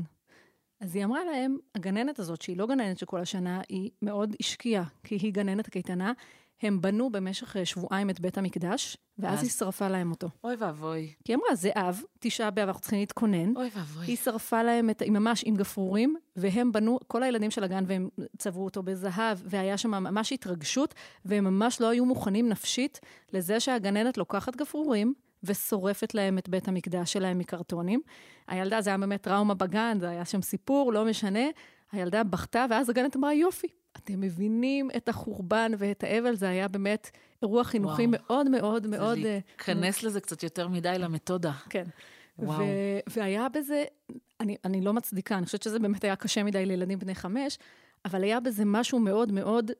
אז 0.79 0.95
היא 0.95 1.05
אמרה 1.05 1.23
להם, 1.23 1.57
הגננת 1.75 2.19
הזאת, 2.19 2.41
שהיא 2.41 2.57
לא 2.57 2.67
גננת 2.67 2.97
של 2.97 3.05
כל 3.05 3.19
השנה, 3.19 3.61
היא 3.69 3.91
מאוד 4.01 4.35
השקיעה, 4.39 4.83
כי 5.03 5.15
היא 5.15 5.33
גננת 5.33 5.67
הקייטנה. 5.67 6.13
הם 6.61 6.81
בנו 6.81 7.09
במשך 7.09 7.57
אה, 7.57 7.65
שבועיים 7.65 8.09
את 8.09 8.19
בית 8.19 8.37
המקדש, 8.37 8.97
ואז 9.19 9.39
אז? 9.39 9.43
היא 9.43 9.51
שרפה 9.51 9.87
להם 9.87 10.11
אותו. 10.11 10.29
אוי 10.43 10.55
ואבוי. 10.55 11.13
כי 11.23 11.31
היא 11.31 11.37
אמרה, 11.37 11.55
זה 11.55 11.69
אב, 11.75 12.03
תשעה 12.19 12.51
באב, 12.51 12.67
אנחנו 12.67 12.81
צריכים 12.81 12.99
להתכונן. 12.99 13.57
אוי 13.57 13.69
ואבוי. 13.75 14.05
היא 14.05 14.17
שרפה 14.17 14.63
להם 14.63 14.89
את, 14.89 15.01
ממש 15.01 15.43
עם 15.45 15.55
גפרורים, 15.55 16.15
והם 16.35 16.71
בנו, 16.71 16.99
כל 17.07 17.23
הילדים 17.23 17.51
של 17.51 17.63
הגן, 17.63 17.83
והם 17.87 18.09
צבעו 18.37 18.65
אותו 18.65 18.83
בזהב, 18.83 19.37
והיה 19.45 19.77
שם 19.77 19.91
ממש 19.91 20.33
התרגשות, 20.33 20.93
והם 21.25 21.43
ממש 21.43 21.81
לא 21.81 21.89
היו 21.89 22.05
מוכנים 22.05 22.49
נפשית 22.49 22.99
לזה 23.33 23.59
שהגננת 23.59 24.17
לוקחת 24.17 24.55
גפרורים, 24.55 25.13
ושורפת 25.43 26.13
להם 26.13 26.37
את 26.37 26.49
בית 26.49 26.67
המקדש 26.67 27.13
שלהם 27.13 27.37
מקרטונים. 27.37 28.01
הילדה, 28.47 28.81
זה 28.81 28.89
היה 28.89 28.97
באמת 28.97 29.21
טראומה 29.21 29.53
בגן, 29.53 29.97
זה 29.99 30.09
היה 30.09 30.25
שם 30.25 30.41
סיפור, 30.41 30.93
לא 30.93 31.05
משנה. 31.05 31.43
הילדה 31.91 32.23
בכתה, 32.23 32.65
ואז 32.69 32.89
הגננת 32.89 33.15
אמרה, 33.15 33.33
יופי, 33.33 33.67
אתם 33.97 34.21
מבינים 34.21 34.89
את 34.97 35.09
החורבן 35.09 35.71
ואת 35.77 36.03
האבל, 36.03 36.35
זה 36.35 36.49
היה 36.49 36.67
באמת 36.67 37.11
אירוע 37.41 37.63
חינוכי 37.63 38.05
וואו. 38.05 38.11
מאוד 38.11 38.49
מאוד 38.49 38.87
מאוד... 38.87 39.17
זה 39.21 39.27
אה, 39.27 39.39
להיכנס 39.57 40.03
לזה 40.03 40.21
קצת 40.21 40.43
יותר 40.43 40.67
מדי 40.67 40.95
למתודה. 40.99 41.51
כן. 41.69 41.83
וואו. 42.39 42.59
ו- 42.59 42.99
והיה 43.17 43.49
בזה, 43.49 43.83
אני, 44.39 44.57
אני 44.65 44.81
לא 44.81 44.93
מצדיקה, 44.93 45.37
אני 45.37 45.45
חושבת 45.45 45.63
שזה 45.63 45.79
באמת 45.79 46.03
היה 46.03 46.15
קשה 46.15 46.43
מדי 46.43 46.65
לילדים 46.65 46.99
בני 46.99 47.15
חמש, 47.15 47.57
אבל 48.05 48.23
היה 48.23 48.39
בזה 48.39 48.65
משהו 48.65 48.99
מאוד 48.99 49.31
מאוד, 49.31 49.71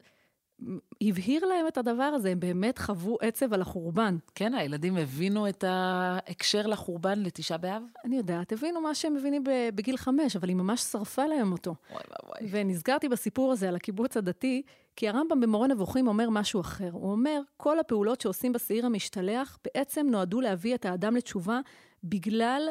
הבהיר 1.01 1.45
להם 1.45 1.67
את 1.67 1.77
הדבר 1.77 2.03
הזה, 2.03 2.29
הם 2.29 2.39
באמת 2.39 2.77
חוו 2.77 3.17
עצב 3.21 3.53
על 3.53 3.61
החורבן. 3.61 4.17
כן, 4.35 4.53
הילדים 4.53 4.97
הבינו 4.97 5.49
את 5.49 5.63
ההקשר 5.67 6.67
לחורבן 6.67 7.19
לתשעה 7.19 7.57
באב? 7.57 7.83
אני 8.05 8.17
יודעת, 8.17 8.51
הבינו 8.51 8.81
מה 8.81 8.95
שהם 8.95 9.13
מבינים 9.13 9.43
בגיל 9.75 9.97
חמש, 9.97 10.35
אבל 10.35 10.49
היא 10.49 10.55
ממש 10.55 10.81
שרפה 10.81 11.25
להם 11.25 11.51
אותו. 11.51 11.75
אוי 11.89 12.01
ואבוי. 12.09 12.49
ונזכרתי 12.51 13.09
בסיפור 13.09 13.51
הזה 13.51 13.67
על 13.67 13.75
הקיבוץ 13.75 14.17
הדתי, 14.17 14.61
כי 14.95 15.09
הרמב"ם 15.09 15.39
במורה 15.41 15.67
נבוכים 15.67 16.07
אומר 16.07 16.29
משהו 16.29 16.61
אחר. 16.61 16.89
הוא 16.91 17.11
אומר, 17.11 17.41
כל 17.57 17.79
הפעולות 17.79 18.21
שעושים 18.21 18.53
בשעיר 18.53 18.85
המשתלח 18.85 19.57
בעצם 19.65 20.07
נועדו 20.09 20.41
להביא 20.41 20.75
את 20.75 20.85
האדם 20.85 21.15
לתשובה 21.15 21.59
בגלל 22.03 22.69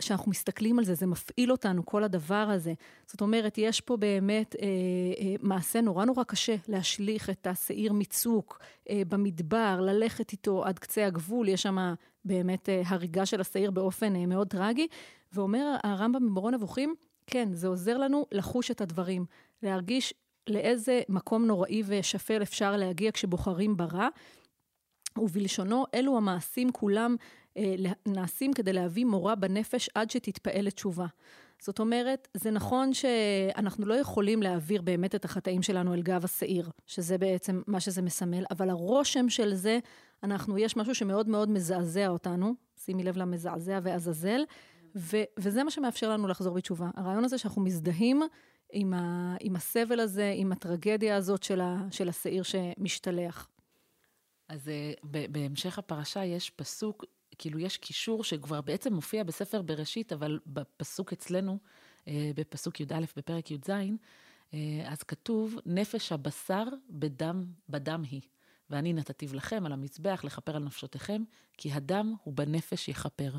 שאנחנו 0.00 0.30
מסתכלים 0.30 0.78
על 0.78 0.84
זה, 0.84 0.94
זה 0.94 1.06
מפעיל 1.06 1.52
אותנו, 1.52 1.86
כל 1.86 2.04
הדבר 2.04 2.34
הזה. 2.34 2.74
זאת 3.06 3.20
אומרת, 3.20 3.58
יש 3.58 3.80
פה 3.80 3.96
באמת 3.96 4.56
אה, 4.62 4.66
אה, 5.20 5.34
מעשה 5.42 5.80
נורא 5.80 6.04
נורא 6.04 6.24
קשה 6.24 6.56
להשליך 6.68 7.30
את 7.30 7.46
השעיר 7.46 7.92
מצוק 7.92 8.58
אה, 8.90 9.02
במדבר, 9.08 9.80
ללכת 9.80 10.32
איתו 10.32 10.64
עד 10.64 10.78
קצה 10.78 11.06
הגבול, 11.06 11.48
יש 11.48 11.62
שם 11.62 11.94
באמת 12.24 12.68
אה, 12.68 12.82
הריגה 12.86 13.26
של 13.26 13.40
השעיר 13.40 13.70
באופן 13.70 14.16
אה, 14.16 14.26
מאוד 14.26 14.48
טרגי. 14.48 14.86
ואומר 15.32 15.76
הרמב"ם 15.84 16.26
במורה 16.26 16.50
נבוכים, 16.50 16.94
כן, 17.26 17.48
זה 17.52 17.68
עוזר 17.68 17.98
לנו 17.98 18.26
לחוש 18.32 18.70
את 18.70 18.80
הדברים, 18.80 19.24
להרגיש 19.62 20.14
לאיזה 20.48 21.00
מקום 21.08 21.44
נוראי 21.44 21.82
ושפל 21.86 22.42
אפשר 22.42 22.76
להגיע 22.76 23.12
כשבוחרים 23.12 23.76
ברע. 23.76 24.08
ובלשונו, 25.18 25.84
אלו 25.94 26.16
המעשים 26.16 26.72
כולם 26.72 27.16
נעשים 28.06 28.52
כדי 28.52 28.72
להביא 28.72 29.04
מורה 29.04 29.34
בנפש 29.34 29.90
עד 29.94 30.10
שתתפעל 30.10 30.64
לתשובה. 30.64 31.06
זאת 31.62 31.78
אומרת, 31.78 32.28
זה 32.34 32.50
נכון 32.50 32.94
שאנחנו 32.94 33.86
לא 33.86 33.94
יכולים 33.94 34.42
להעביר 34.42 34.82
באמת 34.82 35.14
את 35.14 35.24
החטאים 35.24 35.62
שלנו 35.62 35.94
אל 35.94 36.02
גב 36.02 36.24
השעיר, 36.24 36.70
שזה 36.86 37.18
בעצם 37.18 37.62
מה 37.66 37.80
שזה 37.80 38.02
מסמל, 38.02 38.44
אבל 38.50 38.70
הרושם 38.70 39.28
של 39.28 39.54
זה, 39.54 39.78
אנחנו, 40.22 40.58
יש 40.58 40.76
משהו 40.76 40.94
שמאוד 40.94 41.28
מאוד 41.28 41.50
מזעזע 41.50 42.08
אותנו, 42.08 42.54
שימי 42.84 43.02
לב 43.02 43.16
למזעזע 43.16 43.78
ועזאזל, 43.82 44.40
ו- 44.96 45.22
וזה 45.38 45.64
מה 45.64 45.70
שמאפשר 45.70 46.10
לנו 46.10 46.28
לחזור 46.28 46.54
בתשובה. 46.54 46.90
הרעיון 46.96 47.24
הזה 47.24 47.38
שאנחנו 47.38 47.62
מזדהים 47.62 48.22
עם, 48.72 48.94
ה- 48.94 49.36
עם 49.40 49.56
הסבל 49.56 50.00
הזה, 50.00 50.32
עם 50.36 50.52
הטרגדיה 50.52 51.16
הזאת 51.16 51.42
של, 51.42 51.60
ה- 51.60 51.86
של 51.90 52.08
השעיר 52.08 52.42
שמשתלח. 52.42 53.48
אז 54.48 54.68
אה, 54.68 54.92
בהמשך 55.30 55.78
הפרשה 55.78 56.24
יש 56.24 56.50
פסוק, 56.50 57.04
כאילו 57.38 57.58
יש 57.58 57.76
קישור 57.76 58.24
שכבר 58.24 58.60
בעצם 58.60 58.94
מופיע 58.94 59.24
בספר 59.24 59.62
בראשית, 59.62 60.12
אבל 60.12 60.38
בפסוק 60.46 61.12
אצלנו, 61.12 61.58
אה, 62.08 62.30
בפסוק 62.36 62.80
י"א 62.80 63.00
בפרק 63.16 63.50
י"ז, 63.50 63.70
אה, 64.54 64.58
אז 64.84 65.02
כתוב, 65.02 65.58
נפש 65.66 66.12
הבשר 66.12 66.64
בדם, 66.90 67.44
בדם 67.68 68.02
היא. 68.10 68.20
ואני 68.70 68.92
נתתיו 68.92 69.34
לכם 69.34 69.66
על 69.66 69.72
המזבח 69.72 70.20
לכפר 70.24 70.56
על 70.56 70.64
נפשותיכם, 70.64 71.22
כי 71.56 71.72
הדם 71.72 72.14
הוא 72.24 72.34
בנפש 72.34 72.88
יכפר. 72.88 73.32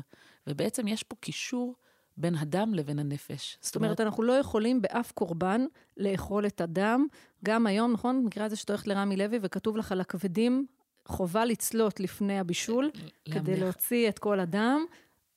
ובעצם 0.46 0.88
יש 0.88 1.02
פה 1.02 1.16
קישור 1.20 1.74
בין 2.16 2.34
הדם 2.34 2.74
לבין 2.74 2.98
הנפש. 2.98 3.58
זאת 3.60 3.76
אומרת, 3.76 4.00
אנחנו 4.00 4.22
לא 4.22 4.32
יכולים 4.32 4.82
באף 4.82 5.12
קורבן 5.12 5.64
לאכול 5.96 6.46
את 6.46 6.60
הדם. 6.60 7.06
גם 7.44 7.66
היום, 7.66 7.92
נכון? 7.92 8.24
מכירה 8.24 8.46
את 8.46 8.50
זה 8.50 8.56
שאת 8.56 8.70
הולכת 8.70 8.86
לרמי 8.86 9.16
לוי 9.16 9.38
וכתוב 9.42 9.76
לך 9.76 9.92
על 9.92 10.00
הכבדים, 10.00 10.66
חובה 11.08 11.44
לצלות 11.44 12.00
לפני 12.00 12.38
הבישול, 12.38 12.90
כדי. 13.30 13.60
להוציא 13.60 14.08
את 14.08 14.18
כל 14.18 14.40
הדם. 14.40 14.80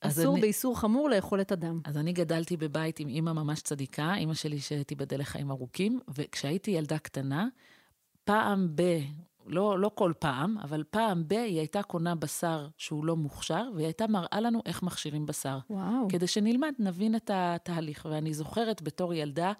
אסור 0.01 0.33
אני- 0.33 0.41
באיסור 0.41 0.79
חמור 0.79 1.09
לאכול 1.09 1.41
את 1.41 1.51
הדם. 1.51 1.79
אז 1.85 1.97
אני 1.97 2.13
גדלתי 2.13 2.57
בבית 2.57 2.99
עם 2.99 3.07
אימא 3.07 3.33
ממש 3.33 3.61
צדיקה, 3.61 4.13
אימא 4.15 4.33
שלי 4.33 4.59
שתיבדל 4.59 5.19
לחיים 5.19 5.51
ארוכים, 5.51 5.99
וכשהייתי 6.13 6.71
ילדה 6.71 6.97
קטנה, 6.97 7.47
פעם 8.23 8.67
ב... 8.75 8.81
לא, 9.45 9.79
לא 9.79 9.91
כל 9.95 10.13
פעם, 10.19 10.57
אבל 10.57 10.83
פעם 10.89 11.23
ב... 11.27 11.33
היא 11.33 11.59
הייתה 11.59 11.83
קונה 11.83 12.15
בשר 12.15 12.67
שהוא 12.77 13.05
לא 13.05 13.15
מוכשר, 13.15 13.69
והיא 13.75 13.85
הייתה 13.85 14.07
מראה 14.07 14.39
לנו 14.39 14.61
איך 14.65 14.83
מכשירים 14.83 15.25
בשר. 15.25 15.59
וואו. 15.69 16.07
כדי 16.09 16.27
שנלמד, 16.27 16.73
נבין 16.79 17.15
את 17.15 17.31
התהליך. 17.33 18.07
ואני 18.11 18.33
זוכרת 18.33 18.81
בתור 18.81 19.13
ילדה, 19.13 19.53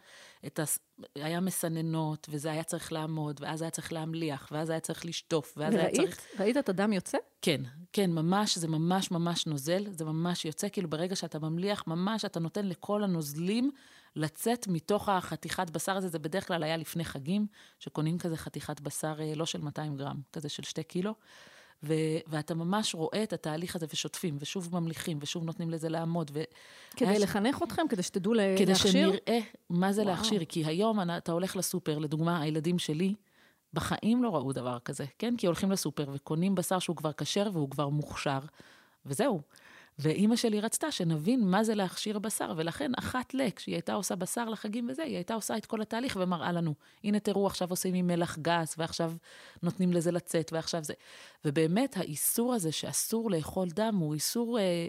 את 0.46 0.60
הס... 0.60 0.80
היה 1.16 1.40
מסננות, 1.40 2.28
וזה 2.32 2.52
היה 2.52 2.64
צריך 2.64 2.92
לעמוד, 2.92 3.40
ואז 3.44 3.62
היה 3.62 3.72
צריך 3.72 3.94
להמליח, 3.94 4.48
ואז 4.52 4.70
היה 4.70 4.80
צריך 4.80 5.06
לשטוף, 5.06 5.54
ואז 5.58 5.74
היה 5.74 5.84
וראית? 5.84 5.96
צריך... 5.96 6.22
ראית 6.40 6.58
את 6.58 6.70
הדם 6.70 6.94
יוצא? 6.94 7.18
כן, 7.42 7.62
כן, 7.94 8.12
ממש, 8.12 8.58
זה 8.58 8.68
ממש 8.68 9.12
ממש 9.12 9.48
נוזל, 9.48 9.84
זה 9.90 10.06
ממש 10.06 10.46
יוצא, 10.46 10.68
כאילו 10.70 10.90
ברגע 10.90 11.16
שאתה 11.16 11.40
ממליח, 11.40 11.84
ממש 11.88 12.26
אתה 12.26 12.40
נותן 12.40 12.68
לכל 12.68 13.04
הנוזלים 13.04 13.72
לצאת 14.16 14.68
מתוך 14.68 15.10
החתיכת 15.10 15.70
בשר 15.70 15.98
הזה, 15.98 16.08
זה 16.08 16.20
בדרך 16.20 16.48
כלל 16.48 16.64
היה 16.64 16.78
לפני 16.78 17.06
חגים, 17.06 17.48
שקונים 17.80 18.18
כזה 18.18 18.38
חתיכת 18.38 18.80
בשר 18.82 19.16
אה, 19.20 19.34
לא 19.36 19.46
של 19.46 19.62
200 19.62 19.98
גרם, 19.98 20.16
כזה 20.34 20.50
של 20.50 20.64
2 20.64 20.86
קילו, 20.88 21.14
ו- 21.84 21.94
ואתה 22.28 22.56
ממש 22.56 22.96
רואה 22.96 23.24
את 23.24 23.34
התהליך 23.34 23.76
הזה 23.76 23.86
ושוטפים, 23.94 24.38
ושוב 24.40 24.70
ממליכים, 24.80 25.18
ושוב 25.22 25.44
נותנים 25.44 25.70
לזה 25.70 25.90
לעמוד, 25.90 26.32
ו... 26.34 26.44
כדי 26.96 27.16
ש- 27.20 27.22
לחנך 27.22 27.64
אתכם, 27.64 27.82
כדי 27.90 28.04
שתדעו 28.04 28.34
לה- 28.34 28.56
כדי 28.58 28.66
להכשיר? 28.72 28.92
שנראה 29.12 29.40
מה 29.70 29.94
זה 29.94 30.02
וואו. 30.02 30.14
להכשיר, 30.16 30.46
כי 30.46 30.66
היום 30.66 31.00
אתה 31.18 31.32
הולך 31.32 31.56
לסופר, 31.56 31.98
לדוגמה, 31.98 32.42
הילדים 32.42 32.80
שלי, 32.80 33.16
בחיים 33.74 34.24
לא 34.24 34.36
ראו 34.36 34.54
דבר 34.54 34.80
כזה, 34.80 35.06
כן? 35.20 35.38
כי 35.38 35.46
הולכים 35.48 35.72
לסופר 35.72 36.06
וקונים 36.14 36.56
בשר 36.56 36.80
שהוא 36.80 36.96
כבר 36.96 37.14
כשר 37.14 37.50
והוא 37.54 37.70
כבר 37.70 37.90
מוכשר, 37.90 38.40
וזהו. 39.06 39.42
ואימא 40.00 40.36
שלי 40.36 40.62
רצתה 40.62 40.92
שנבין 40.92 41.48
מה 41.48 41.64
זה 41.64 41.76
להכשיר 41.76 42.20
בשר, 42.20 42.54
ולכן 42.58 42.92
אחת 43.00 43.34
ל, 43.34 43.50
כשהיא 43.56 43.76
הייתה 43.76 43.94
עושה 43.94 44.16
בשר 44.16 44.50
לחגים 44.50 44.90
וזה, 44.90 45.04
היא 45.04 45.16
הייתה 45.16 45.34
עושה 45.34 45.58
את 45.58 45.66
כל 45.66 45.82
התהליך 45.82 46.18
ומראה 46.22 46.52
לנו, 46.52 46.74
הנה 47.04 47.20
תראו, 47.20 47.48
עכשיו 47.48 47.70
עושים 47.70 47.94
עם 47.94 48.08
מלח 48.08 48.38
גס, 48.42 48.76
ועכשיו 48.78 49.14
נותנים 49.64 49.94
לזה 49.94 50.12
לצאת, 50.12 50.54
ועכשיו 50.54 50.84
זה. 50.84 50.94
ובאמת, 51.46 51.98
האיסור 51.98 52.54
הזה 52.54 52.72
שאסור 52.72 53.32
לאכול 53.32 53.70
דם 53.70 53.96
הוא 54.00 54.14
איסור, 54.14 54.60
אה, 54.60 54.88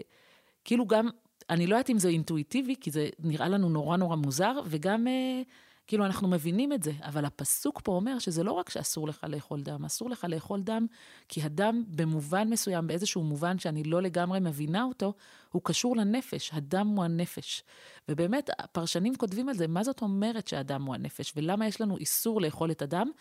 כאילו 0.63 0.87
גם, 0.87 1.09
אני 1.49 1.67
לא 1.67 1.75
יודעת 1.75 1.89
אם 1.89 1.99
זה 1.99 2.09
אינטואיטיבי, 2.09 2.75
כי 2.81 2.91
זה 2.91 3.09
נראה 3.19 3.47
לנו 3.47 3.69
נורא 3.69 3.97
נורא 3.97 4.15
מוזר, 4.15 4.59
וגם... 4.65 5.07
אה, 5.07 5.41
כאילו, 5.87 6.05
אנחנו 6.05 6.27
מבינים 6.27 6.73
את 6.73 6.83
זה, 6.83 6.91
אבל 7.01 7.25
הפסוק 7.25 7.81
פה 7.83 7.91
אומר 7.91 8.19
שזה 8.19 8.43
לא 8.43 8.51
רק 8.51 8.69
שאסור 8.69 9.07
לך 9.07 9.25
לאכול 9.29 9.61
דם, 9.61 9.85
אסור 9.85 10.09
לך 10.09 10.25
לאכול 10.29 10.61
דם, 10.61 10.85
כי 11.29 11.41
הדם 11.41 11.83
במובן 11.87 12.49
מסוים, 12.49 12.87
באיזשהו 12.87 13.23
מובן 13.23 13.59
שאני 13.59 13.83
לא 13.83 14.01
לגמרי 14.01 14.39
מבינה 14.39 14.83
אותו, 14.83 15.13
הוא 15.51 15.61
קשור 15.65 15.95
לנפש, 15.95 16.49
הדם 16.53 16.87
הוא 16.87 17.03
הנפש. 17.03 17.63
ובאמת, 18.09 18.49
הפרשנים 18.59 19.15
כותבים 19.15 19.49
על 19.49 19.55
זה, 19.55 19.67
מה 19.67 19.83
זאת 19.83 20.01
אומרת 20.01 20.47
שהדם 20.47 20.83
הוא 20.83 20.95
הנפש, 20.95 21.33
ולמה 21.35 21.67
יש 21.67 21.81
לנו 21.81 21.97
איסור 21.97 22.41
לאכול 22.41 22.71
את 22.71 22.81
הדם? 22.81 23.11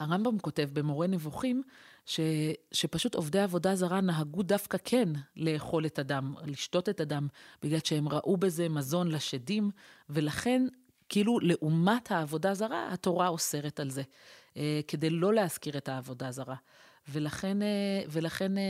הרמב"ם 0.00 0.38
כותב 0.38 0.68
במורה 0.72 1.06
נבוכים, 1.06 1.62
ש, 2.06 2.20
שפשוט 2.72 3.14
עובדי 3.14 3.40
עבודה 3.40 3.74
זרה 3.74 4.00
נהגו 4.00 4.42
דווקא 4.42 4.78
כן 4.84 5.08
לאכול 5.36 5.86
את 5.86 5.98
הדם, 5.98 6.34
לשתות 6.46 6.88
את 6.88 7.00
הדם, 7.00 7.28
בגלל 7.62 7.78
שהם 7.84 8.08
ראו 8.08 8.36
בזה 8.36 8.68
מזון 8.68 9.08
לשדים, 9.08 9.70
ולכן 10.10 10.66
כאילו 11.12 11.38
לעומת 11.40 12.10
העבודה 12.10 12.54
זרה, 12.54 12.92
התורה 12.92 13.28
אוסרת 13.28 13.80
על 13.80 13.90
זה, 13.90 14.02
אה, 14.56 14.80
כדי 14.88 15.10
לא 15.10 15.34
להזכיר 15.34 15.78
את 15.78 15.88
העבודה 15.88 16.30
זרה. 16.30 16.54
ולכן, 17.08 17.62
אה, 17.62 18.02
ולכן, 18.08 18.58
אה, 18.58 18.62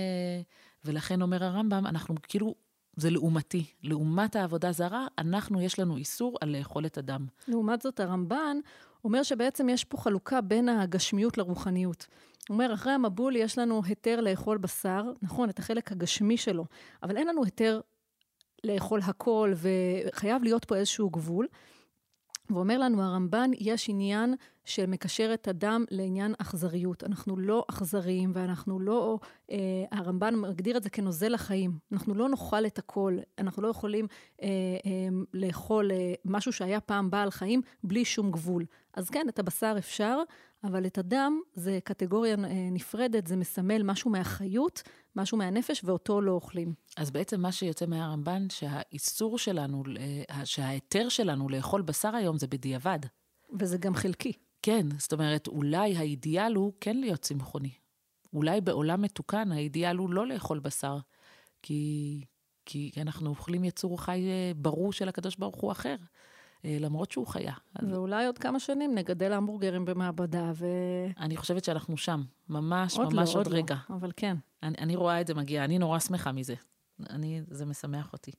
ולכן 0.85 1.23
אומר 1.23 1.45
הרמב"ם, 1.45 1.87
אנחנו 1.87 2.15
כאילו, 2.23 2.55
זה 2.97 3.11
לעומתי. 3.11 3.65
לעומת 3.83 4.37
העבודה 4.37 4.73
זרה, 4.73 5.07
אנחנו, 5.19 5.61
יש 5.61 5.79
לנו 5.79 5.97
איסור 5.97 6.37
על 6.41 6.57
לאכול 6.57 6.87
את 6.87 6.99
הדם. 6.99 7.27
לעומת 7.49 7.83
זאת, 7.83 8.01
הרמב"ן 8.01 8.57
אומר 9.05 9.23
שבעצם 9.23 9.69
יש 9.69 9.85
פה 9.85 9.97
חלוקה 9.99 10.41
בין 10.41 10.69
הגשמיות 10.69 11.39
לרוחניות. 11.39 12.07
הוא 12.49 12.55
אומר, 12.55 12.75
אחרי 12.75 12.93
המבול 12.93 13.37
יש 13.37 13.59
לנו 13.59 13.83
היתר 13.85 14.21
לאכול 14.21 14.59
בשר, 14.59 15.05
נכון, 15.23 15.51
את 15.51 15.59
החלק 15.59 15.93
הגשמי 15.93 16.37
שלו, 16.37 16.65
אבל 17.03 17.17
אין 17.17 17.29
לנו 17.29 17.45
היתר 17.45 17.81
לאכול 18.65 19.01
הכל, 19.03 19.53
וחייב 19.57 20.43
להיות 20.43 20.65
פה 20.65 20.77
איזשהו 20.77 21.11
גבול. 21.11 21.47
ואומר 22.55 22.79
לנו 22.79 23.03
הרמב"ן, 23.03 23.51
יש 23.59 23.89
עניין 23.89 24.35
שמקשר 24.65 25.31
את 25.35 25.49
הדם 25.49 25.85
לעניין 25.91 26.35
אכזריות. 26.39 27.05
אנחנו 27.05 27.37
לא 27.37 27.65
אכזריים 27.71 28.33
ואנחנו 28.35 28.81
לא, 28.81 29.19
אה, 29.51 29.57
הרמב"ן 29.93 30.35
מגדיר 30.35 30.77
את 30.77 30.83
זה 30.83 30.91
כנוזל 30.91 31.35
החיים. 31.35 31.79
אנחנו 31.93 32.15
לא 32.15 32.29
נאכל 32.29 32.67
את 32.67 32.79
הכל, 32.79 33.19
אנחנו 33.39 33.63
לא 33.63 33.69
יכולים 33.69 34.07
אה, 34.43 34.49
אה, 34.87 34.91
לאכול 35.35 35.91
אה, 35.91 36.15
משהו 36.25 36.53
שהיה 36.53 36.81
פעם 36.81 37.11
בעל 37.11 37.31
חיים 37.31 37.63
בלי 37.85 38.05
שום 38.05 38.31
גבול. 38.31 38.65
אז 38.95 39.11
כן, 39.11 39.27
את 39.29 39.39
הבשר 39.39 39.75
אפשר, 39.79 40.19
אבל 40.65 40.87
את 40.87 40.99
הדם 40.99 41.41
זה 41.55 41.79
קטגוריה 41.85 42.37
אה, 42.45 42.69
נפרדת, 42.73 43.27
זה 43.27 43.37
מסמל 43.37 43.83
משהו 43.83 44.11
מהחיות, 44.11 44.83
משהו 45.17 45.39
מהנפש, 45.39 45.85
ואותו 45.85 46.21
לא 46.21 46.33
אוכלים. 46.33 46.75
אז 46.97 47.11
בעצם 47.11 47.41
מה 47.41 47.53
שיוצא 47.53 47.87
מהרמב"ן, 47.87 48.47
שהאיסור 48.51 49.39
שלנו, 49.39 49.83
אה, 50.31 50.47
שההיתר 50.47 51.09
שלנו 51.09 51.49
לאכול 51.49 51.83
בשר 51.83 52.17
היום 52.17 52.39
זה 52.39 52.47
בדיעבד. 52.47 52.99
וזה 53.61 53.79
גם 53.79 53.95
חלקי. 53.95 54.33
כן, 54.63 54.87
זאת 54.99 55.13
אומרת, 55.13 55.47
אולי 55.47 55.97
האידיאל 55.97 56.55
הוא 56.55 56.73
כן 56.81 56.97
להיות 56.97 57.21
צמחוני. 57.21 57.73
אולי 58.33 58.61
בעולם 58.61 59.03
מתוקן 59.03 59.53
האידיאל 59.53 59.97
הוא 59.97 60.11
לא 60.11 60.27
לאכול 60.27 60.59
בשר, 60.59 60.99
כי, 61.63 62.25
כי 62.65 62.93
אנחנו 62.97 63.31
אוכלים 63.31 63.65
יצור 63.65 64.03
חי 64.03 64.29
אה, 64.29 64.53
ברור 64.57 64.93
של 64.93 65.09
הקדוש 65.09 65.37
ברוך 65.37 65.57
הוא 65.57 65.73
אחר. 65.73 65.97
אה, 66.65 66.77
למרות 66.81 67.11
שהוא 67.11 67.27
חיה. 67.27 67.55
ואולי 67.91 68.27
עוד 68.27 68.39
כמה 68.39 68.61
שנים 68.61 68.95
נגדל 68.95 69.33
המבורגרים 69.33 69.85
במעבדה 69.85 70.53
ו... 70.55 70.67
אני 71.19 71.37
חושבת 71.37 71.65
שאנחנו 71.65 71.97
שם, 71.97 72.23
ממש 72.49 72.99
עוד 72.99 73.15
ממש 73.15 73.35
לא, 73.35 73.41
עוד, 73.41 73.47
עוד 73.47 73.55
לא, 73.55 73.59
רגע. 73.59 73.77
לא, 73.91 73.95
אבל 73.95 74.11
כן. 74.17 74.37
אני, 74.63 74.75
אני 74.79 74.97
רואה 74.97 75.21
את 75.21 75.27
זה 75.27 75.35
מגיע, 75.35 75.65
אני 75.65 75.79
נורא 75.79 75.99
שמחה 75.99 76.33
מזה. 76.33 76.55
אני, 77.11 77.43
זה 77.51 77.67
משמח 77.67 78.13
אותי. 78.13 78.33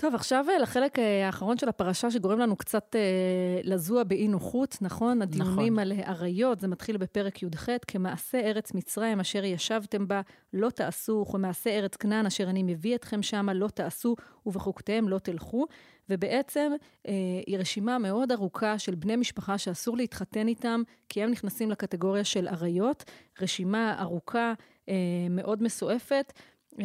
טוב, 0.00 0.14
עכשיו 0.14 0.44
אה, 0.50 0.58
לחלק 0.58 0.98
אה, 0.98 1.26
האחרון 1.26 1.58
של 1.58 1.68
הפרשה 1.68 2.10
שגורם 2.10 2.38
לנו 2.38 2.56
קצת 2.56 2.96
אה, 2.96 3.60
לזוע 3.64 4.04
באי 4.04 4.28
נוחות, 4.28 4.76
נכון? 4.80 5.22
הדיונים 5.22 5.72
נכון. 5.72 5.78
על 5.78 5.92
אריות, 5.92 6.60
זה 6.60 6.68
מתחיל 6.68 6.96
בפרק 6.96 7.42
י"ח, 7.42 7.68
כמעשה 7.86 8.40
ארץ 8.40 8.74
מצרים 8.74 9.20
אשר 9.20 9.44
ישבתם 9.44 10.08
בה, 10.08 10.20
לא 10.52 10.70
תעשו, 10.70 11.24
וכמעשה 11.28 11.70
ארץ 11.70 11.96
כנען 11.96 12.26
אשר 12.26 12.50
אני 12.50 12.62
מביא 12.62 12.94
אתכם 12.94 13.22
שמה, 13.22 13.54
לא 13.54 13.68
תעשו, 13.68 14.16
ובחוקותיהם 14.46 15.08
לא 15.08 15.18
תלכו. 15.18 15.66
ובעצם 16.10 16.72
אה, 17.08 17.12
היא 17.46 17.58
רשימה 17.58 17.98
מאוד 17.98 18.32
ארוכה 18.32 18.78
של 18.78 18.94
בני 18.94 19.16
משפחה 19.16 19.58
שאסור 19.58 19.96
להתחתן 19.96 20.48
איתם, 20.48 20.82
כי 21.08 21.22
הם 21.22 21.30
נכנסים 21.30 21.70
לקטגוריה 21.70 22.24
של 22.24 22.48
אריות. 22.48 23.04
רשימה 23.40 24.00
ארוכה, 24.00 24.52
אה, 24.88 24.94
מאוד 25.30 25.62
מסועפת. 25.62 26.32
אה, 26.80 26.84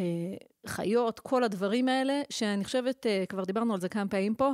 חיות, 0.69 1.19
כל 1.19 1.43
הדברים 1.43 1.89
האלה, 1.89 2.21
שאני 2.29 2.65
חושבת, 2.65 3.05
אה, 3.05 3.23
כבר 3.29 3.43
דיברנו 3.43 3.73
על 3.73 3.79
זה 3.79 3.89
כמה 3.89 4.07
פעמים 4.07 4.35
פה, 4.35 4.51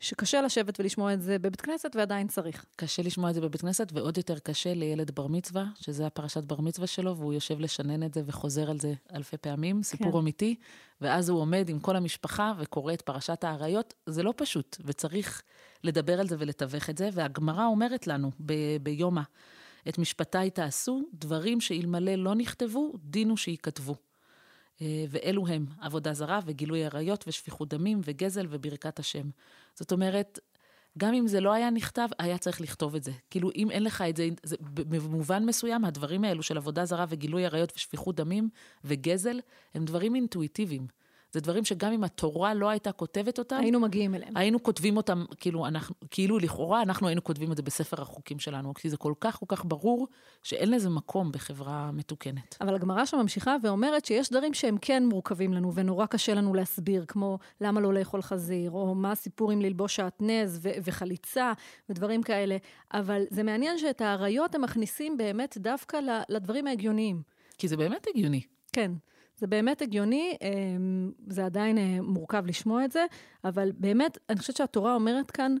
שקשה 0.00 0.42
לשבת 0.42 0.80
ולשמוע 0.80 1.14
את 1.14 1.22
זה 1.22 1.38
בבית 1.38 1.60
כנסת 1.60 1.96
ועדיין 1.96 2.28
צריך. 2.28 2.64
קשה 2.76 3.02
לשמוע 3.02 3.30
את 3.30 3.34
זה 3.34 3.40
בבית 3.40 3.60
כנסת, 3.60 3.88
ועוד 3.92 4.16
יותר 4.16 4.38
קשה 4.38 4.74
לילד 4.74 5.10
בר 5.10 5.26
מצווה, 5.26 5.64
שזה 5.80 6.06
הפרשת 6.06 6.44
בר 6.44 6.60
מצווה 6.60 6.86
שלו, 6.86 7.16
והוא 7.16 7.32
יושב 7.32 7.60
לשנן 7.60 8.02
את 8.02 8.14
זה 8.14 8.22
וחוזר 8.26 8.70
על 8.70 8.80
זה 8.80 8.94
אלפי 9.14 9.36
פעמים, 9.36 9.82
סיפור 9.82 10.12
כן. 10.12 10.18
אמיתי, 10.18 10.54
ואז 11.00 11.28
הוא 11.28 11.40
עומד 11.40 11.68
עם 11.68 11.78
כל 11.78 11.96
המשפחה 11.96 12.52
וקורא 12.58 12.92
את 12.92 13.02
פרשת 13.02 13.44
האריות. 13.44 13.94
זה 14.06 14.22
לא 14.22 14.34
פשוט, 14.36 14.76
וצריך 14.84 15.42
לדבר 15.84 16.20
על 16.20 16.28
זה 16.28 16.36
ולתווך 16.38 16.90
את 16.90 16.98
זה, 16.98 17.08
והגמרא 17.12 17.66
אומרת 17.66 18.06
לנו 18.06 18.30
ב- 18.46 18.76
ביומא, 18.82 19.22
את 19.88 19.98
משפטיי 19.98 20.50
תעשו, 20.50 21.02
דברים 21.14 21.60
שאלמלא 21.60 22.14
לא 22.14 22.34
נכתבו, 22.34 22.92
דין 23.04 23.28
הוא 23.28 23.36
שייכתבו. 23.36 23.94
אה, 24.82 25.04
ואלו 25.08 25.46
הם 25.46 25.66
עבודה 25.80 26.12
זרה 26.14 26.40
וגילוי 26.46 26.84
עריות 26.84 27.24
ושפיכות 27.28 27.68
דמים 27.68 28.00
וגזל 28.04 28.46
וברכת 28.50 28.98
השם. 28.98 29.30
זאת 29.74 29.92
אומרת, 29.92 30.38
גם 30.98 31.14
אם 31.14 31.26
זה 31.26 31.40
לא 31.40 31.52
היה 31.52 31.70
נכתב, 31.70 32.08
היה 32.18 32.38
צריך 32.38 32.60
לכתוב 32.60 32.94
את 32.94 33.04
זה. 33.04 33.12
כאילו, 33.30 33.50
אם 33.56 33.70
אין 33.70 33.84
לך 33.84 34.02
את 34.02 34.16
זה, 34.16 34.28
זה 34.42 34.56
במובן 34.74 35.44
מסוים, 35.44 35.84
הדברים 35.84 36.24
האלו 36.24 36.42
של 36.42 36.56
עבודה 36.56 36.84
זרה 36.84 37.04
וגילוי 37.08 37.46
עריות 37.46 37.72
ושפיכות 37.76 38.16
דמים 38.16 38.48
וגזל, 38.84 39.40
הם 39.74 39.84
דברים 39.84 40.14
אינטואיטיביים. 40.14 40.86
זה 41.32 41.40
דברים 41.40 41.64
שגם 41.64 41.92
אם 41.92 42.04
התורה 42.04 42.54
לא 42.54 42.68
הייתה 42.68 42.92
כותבת 42.92 43.38
אותם, 43.38 43.56
היינו 43.60 43.80
מגיעים 43.80 44.14
אליהם. 44.14 44.36
היינו 44.36 44.62
כותבים 44.62 44.96
אותם, 44.96 45.24
כאילו, 45.36 45.66
אנחנו, 45.66 45.94
כאילו 46.10 46.38
לכאורה 46.38 46.82
אנחנו 46.82 47.06
היינו 47.06 47.24
כותבים 47.24 47.52
את 47.52 47.56
זה 47.56 47.62
בספר 47.62 48.02
החוקים 48.02 48.38
שלנו, 48.38 48.74
כי 48.74 48.90
זה 48.90 48.96
כל 48.96 49.12
כך 49.20 49.38
כל 49.38 49.46
כך 49.48 49.64
ברור 49.64 50.08
שאין 50.42 50.70
לזה 50.70 50.90
מקום 50.90 51.32
בחברה 51.32 51.90
מתוקנת. 51.92 52.56
אבל 52.60 52.74
הגמרא 52.74 53.04
שם 53.04 53.18
ממשיכה 53.18 53.56
ואומרת 53.62 54.04
שיש 54.04 54.30
דברים 54.30 54.54
שהם 54.54 54.76
כן 54.80 55.06
מורכבים 55.06 55.52
לנו 55.52 55.74
ונורא 55.74 56.06
קשה 56.06 56.34
לנו 56.34 56.54
להסביר, 56.54 57.04
כמו 57.08 57.38
למה 57.60 57.80
לא 57.80 57.94
לאכול 57.94 58.22
חזיר, 58.22 58.70
או 58.70 58.94
מה 58.94 59.12
הסיפור 59.12 59.50
עם 59.50 59.60
ללבוש 59.60 59.96
שעטנז 59.96 60.58
ו- 60.62 60.70
וחליצה 60.84 61.52
ודברים 61.88 62.22
כאלה. 62.22 62.56
אבל 62.92 63.22
זה 63.30 63.42
מעניין 63.42 63.78
שאת 63.78 64.00
האריות 64.00 64.54
הם 64.54 64.62
מכניסים 64.62 65.16
באמת 65.16 65.56
דווקא 65.60 65.98
לדברים 66.28 66.66
ההגיוניים. 66.66 67.22
כי 67.58 67.68
זה 67.68 67.76
באמת 67.76 68.06
הגיוני. 68.10 68.40
כן. 68.72 68.92
זה 69.40 69.46
באמת 69.46 69.82
הגיוני, 69.82 70.36
אמ, 70.42 71.12
זה 71.28 71.46
עדיין 71.46 71.78
אה, 71.78 71.98
מורכב 72.02 72.46
לשמוע 72.46 72.84
את 72.84 72.92
זה, 72.92 73.06
אבל 73.44 73.72
באמת, 73.74 74.18
אני 74.28 74.38
חושבת 74.38 74.56
שהתורה 74.56 74.94
אומרת 74.94 75.30
כאן, 75.30 75.56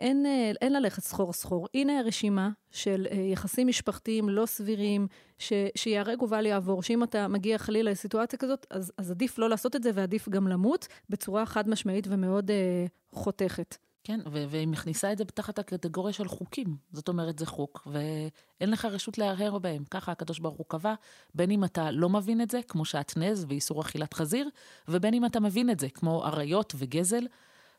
אין, 0.00 0.26
אה, 0.26 0.52
אין 0.62 0.72
ללכת 0.72 1.02
סחור 1.02 1.32
סחור. 1.32 1.68
הנה 1.74 1.98
הרשימה 1.98 2.50
של 2.70 3.06
אה, 3.10 3.16
יחסים 3.16 3.66
משפחתיים 3.66 4.28
לא 4.28 4.46
סבירים, 4.46 5.06
ש, 5.38 5.52
שיהרג 5.74 6.22
ובל 6.22 6.46
יעבור, 6.46 6.82
שאם 6.82 7.02
אתה 7.02 7.28
מגיע 7.28 7.58
חלילה 7.58 7.90
לסיטואציה 7.90 8.38
כזאת, 8.38 8.66
אז, 8.70 8.92
אז 8.98 9.10
עדיף 9.10 9.38
לא 9.38 9.48
לעשות 9.48 9.76
את 9.76 9.82
זה 9.82 9.90
ועדיף 9.94 10.28
גם 10.28 10.48
למות 10.48 10.88
בצורה 11.10 11.46
חד 11.46 11.68
משמעית 11.68 12.06
ומאוד 12.10 12.50
אה, 12.50 12.86
חותכת. 13.12 13.76
כן, 14.04 14.20
והיא 14.48 14.68
מכניסה 14.68 15.12
את 15.12 15.18
זה 15.18 15.24
תחת 15.24 15.58
הקטגוריה 15.58 16.12
של 16.12 16.28
חוקים. 16.28 16.76
זאת 16.92 17.08
אומרת, 17.08 17.38
זה 17.38 17.46
חוק, 17.46 17.86
ואין 17.86 18.70
לך 18.70 18.84
רשות 18.84 19.18
להרהר 19.18 19.58
בהם. 19.58 19.84
ככה 19.90 20.12
הקדוש 20.12 20.38
ברוך 20.38 20.56
הוא 20.56 20.66
קבע, 20.68 20.94
בין 21.34 21.50
אם 21.50 21.64
אתה 21.64 21.90
לא 21.90 22.08
מבין 22.08 22.40
את 22.40 22.50
זה, 22.50 22.60
כמו 22.68 22.84
שעטנז 22.84 23.46
ואיסור 23.48 23.80
אכילת 23.80 24.14
חזיר, 24.14 24.48
ובין 24.88 25.14
אם 25.14 25.24
אתה 25.24 25.40
מבין 25.40 25.70
את 25.70 25.80
זה, 25.80 25.88
כמו 25.88 26.24
אריות 26.24 26.72
וגזל. 26.76 27.26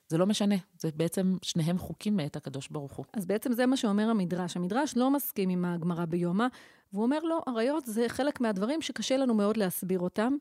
זה 0.08 0.18
לא 0.18 0.26
משנה, 0.26 0.56
זה 0.80 0.90
בעצם 0.96 1.38
שניהם 1.42 1.78
חוקים 1.78 2.18
מאת 2.18 2.36
הקדוש 2.36 2.68
ברוך 2.68 2.94
הוא. 2.94 3.06
אז 3.14 3.26
בעצם 3.26 3.54
זה 3.54 3.66
מה 3.66 3.78
שאומר 3.78 4.10
המדרש. 4.10 4.58
המדרש 4.58 4.98
לא 4.98 5.12
מסכים 5.12 5.50
עם 5.50 5.66
הגמרא 5.66 6.06
ביומא, 6.06 6.48
והוא 6.94 7.04
אומר, 7.04 7.20
לא, 7.20 7.42
אריות 7.48 7.86
זה 7.86 8.06
חלק 8.08 8.42
מהדברים 8.42 8.82
שקשה 8.82 9.18
לנו 9.18 9.34
מאוד 9.34 9.58
להסביר 9.58 10.00
אותם, 10.00 10.34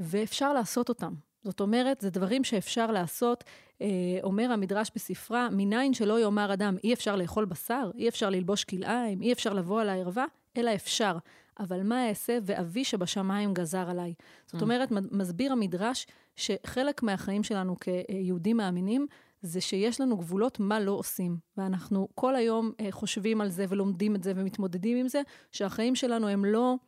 ואפשר 0.00 0.52
לעשות 0.52 0.88
אותם. 0.88 1.14
זאת 1.46 1.60
אומרת, 1.60 2.00
זה 2.00 2.10
דברים 2.10 2.44
שאפשר 2.44 2.90
לעשות. 2.90 3.44
אה, 3.82 3.86
אומר 4.22 4.52
המדרש 4.52 4.90
בספרה, 4.94 5.48
מניין 5.52 5.94
שלא 5.94 6.20
יאמר 6.20 6.52
אדם, 6.52 6.76
אי 6.84 6.92
אפשר 6.92 7.16
לאכול 7.16 7.44
בשר, 7.44 7.90
אי 7.98 8.08
אפשר 8.08 8.30
ללבוש 8.30 8.64
כלאיים, 8.64 9.22
אי 9.22 9.32
אפשר 9.32 9.52
לבוא 9.52 9.80
על 9.80 9.88
הערווה, 9.88 10.24
אלא 10.56 10.74
אפשר. 10.74 11.16
אבל 11.60 11.82
מה 11.82 12.08
אעשה 12.08 12.38
ואבי 12.42 12.84
שבשמיים 12.84 13.54
גזר 13.54 13.90
עליי. 13.90 14.14
זאת 14.46 14.60
mm. 14.60 14.62
אומרת, 14.62 14.88
מסביר 14.90 15.52
המדרש 15.52 16.06
שחלק 16.36 17.02
מהחיים 17.02 17.42
שלנו 17.42 17.76
כיהודים 17.80 18.56
מאמינים, 18.56 19.06
זה 19.42 19.60
שיש 19.60 20.00
לנו 20.00 20.16
גבולות 20.16 20.60
מה 20.60 20.80
לא 20.80 20.92
עושים. 20.92 21.36
ואנחנו 21.56 22.08
כל 22.14 22.36
היום 22.36 22.72
אה, 22.80 22.86
חושבים 22.90 23.40
על 23.40 23.48
זה 23.48 23.64
ולומדים 23.68 24.16
את 24.16 24.22
זה 24.22 24.32
ומתמודדים 24.36 24.96
עם 24.96 25.08
זה, 25.08 25.22
שהחיים 25.52 25.94
שלנו 25.94 26.28
הם 26.28 26.44
לא 26.44 26.74
אה, 26.74 26.78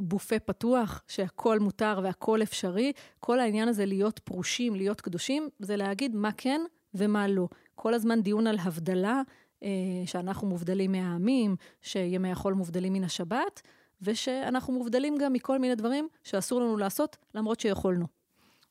בופה 0.00 0.38
פתוח, 0.38 1.02
שהכל 1.08 1.58
מותר 1.58 2.00
והכל 2.02 2.42
אפשרי. 2.42 2.92
כל 3.20 3.40
העניין 3.40 3.68
הזה 3.68 3.86
להיות 3.86 4.18
פרושים, 4.18 4.74
להיות 4.74 5.00
קדושים, 5.00 5.48
זה 5.58 5.76
להגיד 5.76 6.16
מה 6.16 6.30
כן 6.36 6.60
ומה 6.94 7.28
לא. 7.28 7.48
כל 7.74 7.94
הזמן 7.94 8.22
דיון 8.22 8.46
על 8.46 8.58
הבדלה, 8.58 9.22
אה, 9.62 9.68
שאנחנו 10.06 10.48
מובדלים 10.48 10.92
מהעמים, 10.92 11.56
שימי 11.82 12.30
החול 12.30 12.54
מובדלים 12.54 12.92
מן 12.92 13.04
השבת, 13.04 13.62
ושאנחנו 14.02 14.72
מובדלים 14.72 15.18
גם 15.18 15.32
מכל 15.32 15.58
מיני 15.58 15.74
דברים 15.74 16.08
שאסור 16.24 16.60
לנו 16.60 16.76
לעשות, 16.76 17.16
למרות 17.34 17.60
שיכולנו. 17.60 18.06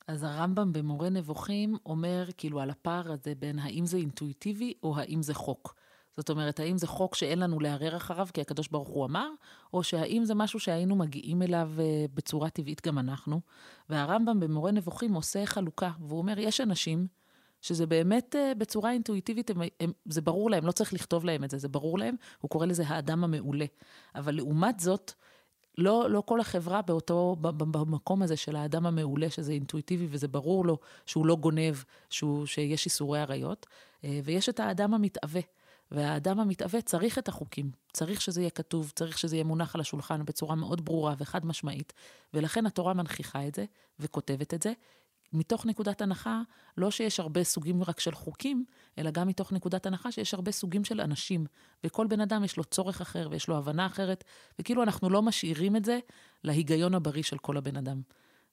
אז 0.08 0.24
הרמב"ם 0.24 0.74
במורה 0.74 1.10
נבוכים 1.10 1.78
אומר 1.86 2.26
כאילו 2.38 2.60
על 2.60 2.70
הפער 2.70 3.12
הזה 3.12 3.34
בין 3.40 3.60
האם 3.60 3.86
זה 3.86 3.98
אינטואיטיבי 3.98 4.74
או 4.84 4.98
האם 4.98 5.22
זה 5.22 5.34
חוק. 5.34 5.76
זאת 6.18 6.30
אומרת, 6.30 6.60
האם 6.60 6.78
זה 6.78 6.88
חוק 6.88 7.16
שאין 7.16 7.40
לנו 7.40 7.60
לערער 7.60 7.98
אחריו, 7.98 8.28
כי 8.34 8.42
הקדוש 8.42 8.68
ברוך 8.68 8.90
הוא 8.90 9.06
אמר, 9.06 9.30
או 9.74 9.84
שהאם 9.84 10.26
זה 10.26 10.36
משהו 10.36 10.60
שהיינו 10.60 10.96
מגיעים 10.96 11.42
אליו 11.42 11.72
אה, 11.80 12.06
בצורה 12.14 12.50
טבעית 12.50 12.88
גם 12.88 13.00
אנחנו. 13.00 13.42
והרמב"ם 13.90 14.40
במורה 14.40 14.72
נבוכים 14.72 15.14
עושה 15.14 15.46
חלוקה, 15.46 15.92
והוא 16.00 16.20
אומר, 16.20 16.40
יש 16.40 16.62
אנשים 16.62 17.08
שזה 17.62 17.86
באמת 17.86 18.36
אה, 18.36 18.52
בצורה 18.58 18.92
אינטואיטיבית, 18.92 19.50
הם, 19.50 19.62
הם, 19.80 19.92
זה 20.06 20.22
ברור 20.22 20.50
להם, 20.50 20.66
לא 20.66 20.72
צריך 20.72 20.94
לכתוב 20.94 21.26
להם 21.26 21.44
את 21.44 21.52
זה, 21.52 21.58
זה 21.58 21.68
ברור 21.68 22.00
להם, 22.00 22.16
הוא 22.42 22.50
קורא 22.50 22.66
לזה 22.66 22.84
האדם 22.88 23.24
המעולה. 23.24 23.66
אבל 24.16 24.36
לעומת 24.36 24.80
זאת, 24.80 25.12
לא, 25.78 26.10
לא 26.10 26.24
כל 26.26 26.40
החברה 26.40 26.82
באותו, 26.82 27.36
במקום 27.42 28.22
הזה 28.22 28.38
של 28.38 28.56
האדם 28.56 28.86
המעולה, 28.86 29.30
שזה 29.30 29.52
אינטואיטיבי 29.52 30.08
וזה 30.10 30.28
ברור 30.28 30.66
לו 30.66 30.78
שהוא 31.06 31.26
לא 31.26 31.36
גונב, 31.36 31.76
שהוא, 32.10 32.46
שיש 32.46 32.86
איסורי 32.86 33.20
עריות, 33.20 33.66
אה, 34.04 34.20
ויש 34.24 34.50
את 34.50 34.60
האדם 34.60 34.94
המתאווה. 34.94 35.42
והאדם 35.92 36.40
המתאווה 36.40 36.82
צריך 36.82 37.18
את 37.18 37.28
החוקים, 37.28 37.72
צריך 37.94 38.22
שזה 38.22 38.42
יהיה 38.42 38.50
כתוב, 38.50 38.92
צריך 38.96 39.18
שזה 39.18 39.36
יהיה 39.36 39.44
מונח 39.44 39.76
על 39.76 39.82
השולחן 39.82 40.26
בצורה 40.26 40.56
מאוד 40.56 40.86
ברורה 40.86 41.16
וחד 41.18 41.46
משמעית, 41.46 41.94
ולכן 42.34 42.66
התורה 42.66 42.94
מנכיחה 42.94 43.48
את 43.48 43.56
זה 43.56 43.66
וכותבת 44.00 44.54
את 44.54 44.62
זה, 44.62 44.74
מתוך 45.34 45.66
נקודת 45.66 46.02
הנחה, 46.02 46.42
לא 46.78 46.92
שיש 46.92 47.20
הרבה 47.20 47.44
סוגים 47.44 47.84
רק 47.84 48.00
של 48.00 48.16
חוקים, 48.16 48.66
אלא 48.98 49.12
גם 49.12 49.28
מתוך 49.28 49.54
נקודת 49.54 49.86
הנחה 49.86 50.12
שיש 50.12 50.34
הרבה 50.34 50.52
סוגים 50.52 50.84
של 50.84 51.02
אנשים. 51.02 51.46
וכל 51.84 52.08
בן 52.08 52.22
אדם 52.22 52.44
יש 52.44 52.58
לו 52.58 52.64
צורך 52.64 53.02
אחר 53.02 53.28
ויש 53.32 53.48
לו 53.48 53.58
הבנה 53.58 53.86
אחרת, 53.86 54.24
וכאילו 54.60 54.84
אנחנו 54.84 55.10
לא 55.10 55.22
משאירים 55.22 55.76
את 55.76 55.86
זה 55.86 56.00
להיגיון 56.44 56.94
הבריא 56.96 57.24
של 57.24 57.38
כל 57.38 57.58
הבן 57.58 57.78
אדם. 57.78 58.02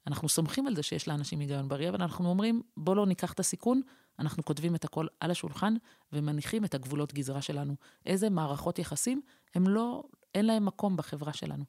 אנחנו 0.06 0.28
סומכים 0.28 0.66
על 0.66 0.76
זה 0.76 0.82
שיש 0.82 1.08
לאנשים 1.08 1.40
היגיון 1.40 1.68
בריא, 1.68 1.88
אבל 1.88 2.02
אנחנו 2.02 2.28
אומרים, 2.28 2.62
בוא 2.76 2.96
לא 2.96 3.06
ניקח 3.06 3.32
את 3.32 3.40
הסיכון, 3.40 3.80
אנחנו 4.18 4.44
כותבים 4.44 4.74
את 4.74 4.84
הכל 4.84 5.06
על 5.20 5.30
השולחן 5.30 5.74
ומניחים 6.12 6.64
את 6.64 6.74
הגבולות 6.74 7.14
גזרה 7.14 7.42
שלנו. 7.42 7.74
איזה 8.06 8.30
מערכות 8.30 8.78
יחסים, 8.78 9.20
הם 9.54 9.68
לא, 9.68 10.02
אין 10.34 10.46
להם 10.46 10.64
מקום 10.64 10.96
בחברה 10.96 11.32
שלנו. 11.32 11.64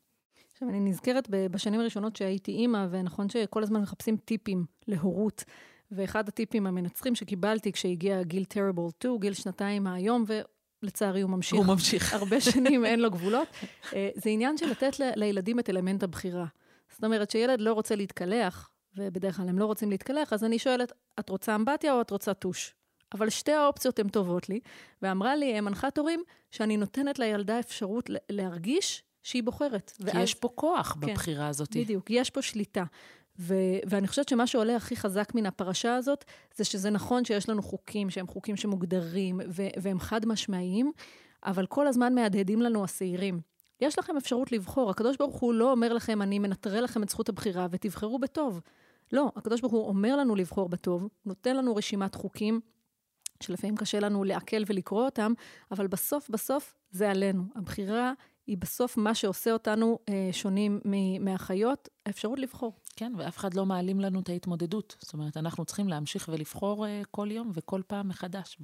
עכשיו, 0.53 0.69
אני 0.69 0.79
נזכרת 0.79 1.27
בשנים 1.29 1.79
הראשונות 1.79 2.15
שהייתי 2.15 2.51
אימא, 2.51 2.87
ונכון 2.89 3.29
שכל 3.29 3.63
הזמן 3.63 3.81
מחפשים 3.81 4.17
טיפים 4.17 4.65
להורות. 4.87 5.43
ואחד 5.91 6.27
הטיפים 6.27 6.67
המנצחים 6.67 7.15
שקיבלתי 7.15 7.71
כשהגיע 7.71 8.23
גיל 8.23 8.45
טריבול 8.45 8.91
2, 8.99 9.19
גיל 9.19 9.33
שנתיים 9.33 9.83
מהיום, 9.83 10.25
ולצערי 10.83 11.21
הוא 11.21 11.29
ממשיך. 11.29 11.57
הוא 11.57 11.65
ממשיך. 11.65 12.13
הרבה 12.13 12.41
שנים 12.41 12.85
אין 12.85 12.99
לו 12.99 13.11
גבולות. 13.11 13.47
אה, 13.93 14.09
זה 14.15 14.29
עניין 14.29 14.57
של 14.57 14.69
לתת 14.69 14.99
לילדים 15.15 15.59
את 15.59 15.69
אלמנט 15.69 16.03
הבחירה. 16.03 16.45
זאת 16.93 17.03
אומרת, 17.03 17.31
שילד 17.31 17.61
לא 17.61 17.73
רוצה 17.73 17.95
להתקלח, 17.95 18.69
ובדרך 18.97 19.37
כלל 19.37 19.49
הם 19.49 19.59
לא 19.59 19.65
רוצים 19.65 19.89
להתקלח, 19.89 20.33
אז 20.33 20.43
אני 20.43 20.59
שואלת, 20.59 20.91
את 21.19 21.29
רוצה 21.29 21.55
אמבטיה 21.55 21.93
או 21.93 22.01
את 22.01 22.11
רוצה 22.11 22.33
טוש? 22.33 22.75
אבל 23.13 23.29
שתי 23.29 23.51
האופציות 23.51 23.99
הן 23.99 24.09
טובות 24.09 24.49
לי, 24.49 24.59
ואמרה 25.01 25.35
לי 25.35 25.61
מנחת 25.61 25.97
הורים 25.97 26.23
שאני 26.51 26.77
נותנת 26.77 27.19
לילדה 27.19 27.59
אפשרות 27.59 28.09
להרגיש 28.29 29.03
שהיא 29.23 29.43
בוחרת. 29.43 29.91
כי 29.97 30.03
ואז... 30.03 30.15
יש 30.17 30.33
פה 30.33 30.49
כוח 30.55 30.97
כן, 31.01 31.07
בבחירה 31.07 31.47
הזאת. 31.47 31.77
בדיוק, 31.77 32.05
יש 32.09 32.29
פה 32.29 32.41
שליטה. 32.41 32.83
ו- 33.39 33.79
ואני 33.85 34.07
חושבת 34.07 34.29
שמה 34.29 34.47
שעולה 34.47 34.75
הכי 34.75 34.95
חזק 34.95 35.35
מן 35.35 35.45
הפרשה 35.45 35.95
הזאת, 35.95 36.25
זה 36.55 36.63
שזה 36.63 36.89
נכון 36.89 37.25
שיש 37.25 37.49
לנו 37.49 37.61
חוקים 37.61 38.09
שהם 38.09 38.27
חוקים 38.27 38.55
שמוגדרים 38.55 39.39
ו- 39.49 39.67
והם 39.81 39.99
חד 39.99 40.25
משמעיים, 40.25 40.91
אבל 41.45 41.65
כל 41.65 41.87
הזמן 41.87 42.15
מהדהדים 42.15 42.61
לנו 42.61 42.83
השעירים. 42.83 43.41
יש 43.81 43.99
לכם 43.99 44.17
אפשרות 44.17 44.51
לבחור. 44.51 44.89
הקדוש 44.89 45.17
ברוך 45.17 45.39
הוא 45.39 45.53
לא 45.53 45.71
אומר 45.71 45.93
לכם, 45.93 46.21
אני 46.21 46.39
מנטרל 46.39 46.83
לכם 46.83 47.03
את 47.03 47.09
זכות 47.09 47.29
הבחירה 47.29 47.67
ותבחרו 47.71 48.19
בטוב. 48.19 48.61
לא, 49.11 49.31
הקדוש 49.35 49.61
ברוך 49.61 49.73
הוא 49.73 49.87
אומר 49.87 50.15
לנו 50.15 50.35
לבחור 50.35 50.69
בטוב, 50.69 51.07
נותן 51.25 51.57
לנו 51.57 51.75
רשימת 51.75 52.15
חוקים, 52.15 52.61
שלפעמים 53.43 53.75
קשה 53.75 53.99
לנו 53.99 54.23
לעכל 54.23 54.63
ולקרוא 54.67 55.05
אותם, 55.05 55.33
אבל 55.71 55.87
בסוף 55.87 56.29
בסוף 56.29 56.75
זה 56.91 57.09
עלינו. 57.09 57.43
הבחירה 57.55 58.13
היא 58.47 58.57
בסוף 58.57 58.97
מה 58.97 59.15
שעושה 59.15 59.53
אותנו 59.53 59.99
אה, 60.09 60.29
שונים 60.31 60.79
מהחיות, 61.19 61.89
האפשרות 62.05 62.39
לבחור. 62.39 62.73
כן, 62.95 63.13
ואף 63.17 63.37
אחד 63.37 63.53
לא 63.53 63.65
מעלים 63.65 63.99
לנו 63.99 64.19
את 64.19 64.29
ההתמודדות. 64.29 64.97
זאת 64.99 65.13
אומרת, 65.13 65.37
אנחנו 65.37 65.65
צריכים 65.65 65.87
להמשיך 65.87 66.29
ולבחור 66.33 66.87
אה, 66.87 67.01
כל 67.11 67.27
יום 67.31 67.51
וכל 67.53 67.81
פעם 67.87 68.07
מחדש 68.07 68.57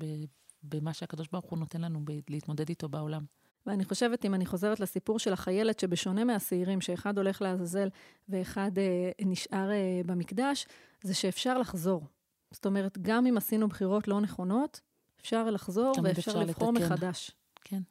במה 0.64 0.94
שהקדוש 0.94 1.28
ברוך 1.32 1.46
הוא 1.46 1.60
נותן 1.60 1.82
לנו 1.82 2.00
להתמודד 2.30 2.70
איתו 2.70 2.90
בעולם. 2.90 3.26
ואני 3.70 3.86
חושבת, 3.86 4.26
אם 4.26 4.34
אני 4.34 4.46
חוזרת 4.46 4.80
לסיפור 4.80 5.20
של 5.20 5.34
החיילת, 5.34 5.80
שבשונה 5.80 6.24
מהשעירים, 6.24 6.82
שאחד 6.82 7.18
הולך 7.18 7.42
לעזאזל 7.42 7.90
ואחד 8.30 8.72
אה, 8.78 9.12
נשאר 9.26 9.72
אה, 9.72 10.02
במקדש, 10.06 10.68
זה 11.04 11.14
שאפשר 11.14 11.58
לחזור. 11.58 12.04
זאת 12.52 12.66
אומרת, 12.66 12.98
גם 13.02 13.26
אם 13.26 13.38
עשינו 13.38 13.68
בחירות 13.68 14.08
לא 14.08 14.22
נכונות, 14.22 14.82
אפשר 15.22 15.50
לחזור 15.50 15.94
ואפשר 16.04 16.40
לבחור 16.40 16.74
לתקן. 16.74 16.86
מחדש. 16.86 17.32
כן. 17.64 17.82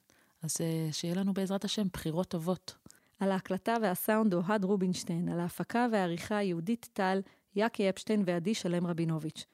אז 0.43 0.57
אה, 0.61 0.89
שיהיה 0.93 1.15
לנו 1.15 1.35
בעזרת 1.35 1.65
השם 1.65 1.87
בחירות 1.93 2.29
טובות. 2.29 2.77
על 3.21 3.33
ההקלטה 3.33 3.77
והסאונד 3.83 4.35
אוהד 4.35 4.65
רובינשטיין, 4.65 5.29
על 5.29 5.41
ההפקה 5.41 5.87
והעריכה 5.93 6.43
יהודית 6.43 6.89
טל, 6.93 7.21
יאקי 7.57 7.89
אפשטיין 7.89 8.23
ועדי 8.27 8.55
שלם 8.55 8.87
רבינוביץ'. 8.87 9.47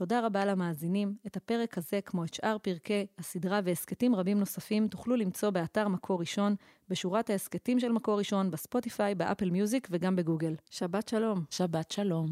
תודה 0.00 0.26
רבה 0.26 0.44
למאזינים. 0.44 1.14
את 1.26 1.36
הפרק 1.36 1.78
הזה, 1.78 2.00
כמו 2.00 2.24
את 2.24 2.34
שאר 2.34 2.56
פרקי 2.62 3.06
הסדרה 3.18 3.60
והסכתים 3.64 4.14
רבים 4.14 4.38
נוספים, 4.38 4.88
תוכלו 4.88 5.16
למצוא 5.16 5.50
באתר 5.50 5.88
מקור 5.88 6.20
ראשון, 6.20 6.54
בשורת 6.88 7.30
ההסכתים 7.30 7.80
של 7.80 7.92
מקור 7.92 8.18
ראשון, 8.18 8.50
בספוטיפיי, 8.50 9.14
באפל 9.14 9.50
מיוזיק 9.50 9.88
וגם 9.90 10.16
בגוגל. 10.16 10.54
שבת 10.70 11.08
שלום. 11.08 11.44
שבת 11.50 11.90
שלום. 11.90 12.26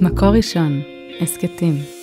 מקור 0.00 0.28
ראשון, 0.28 0.82
הסכתים. 1.20 1.97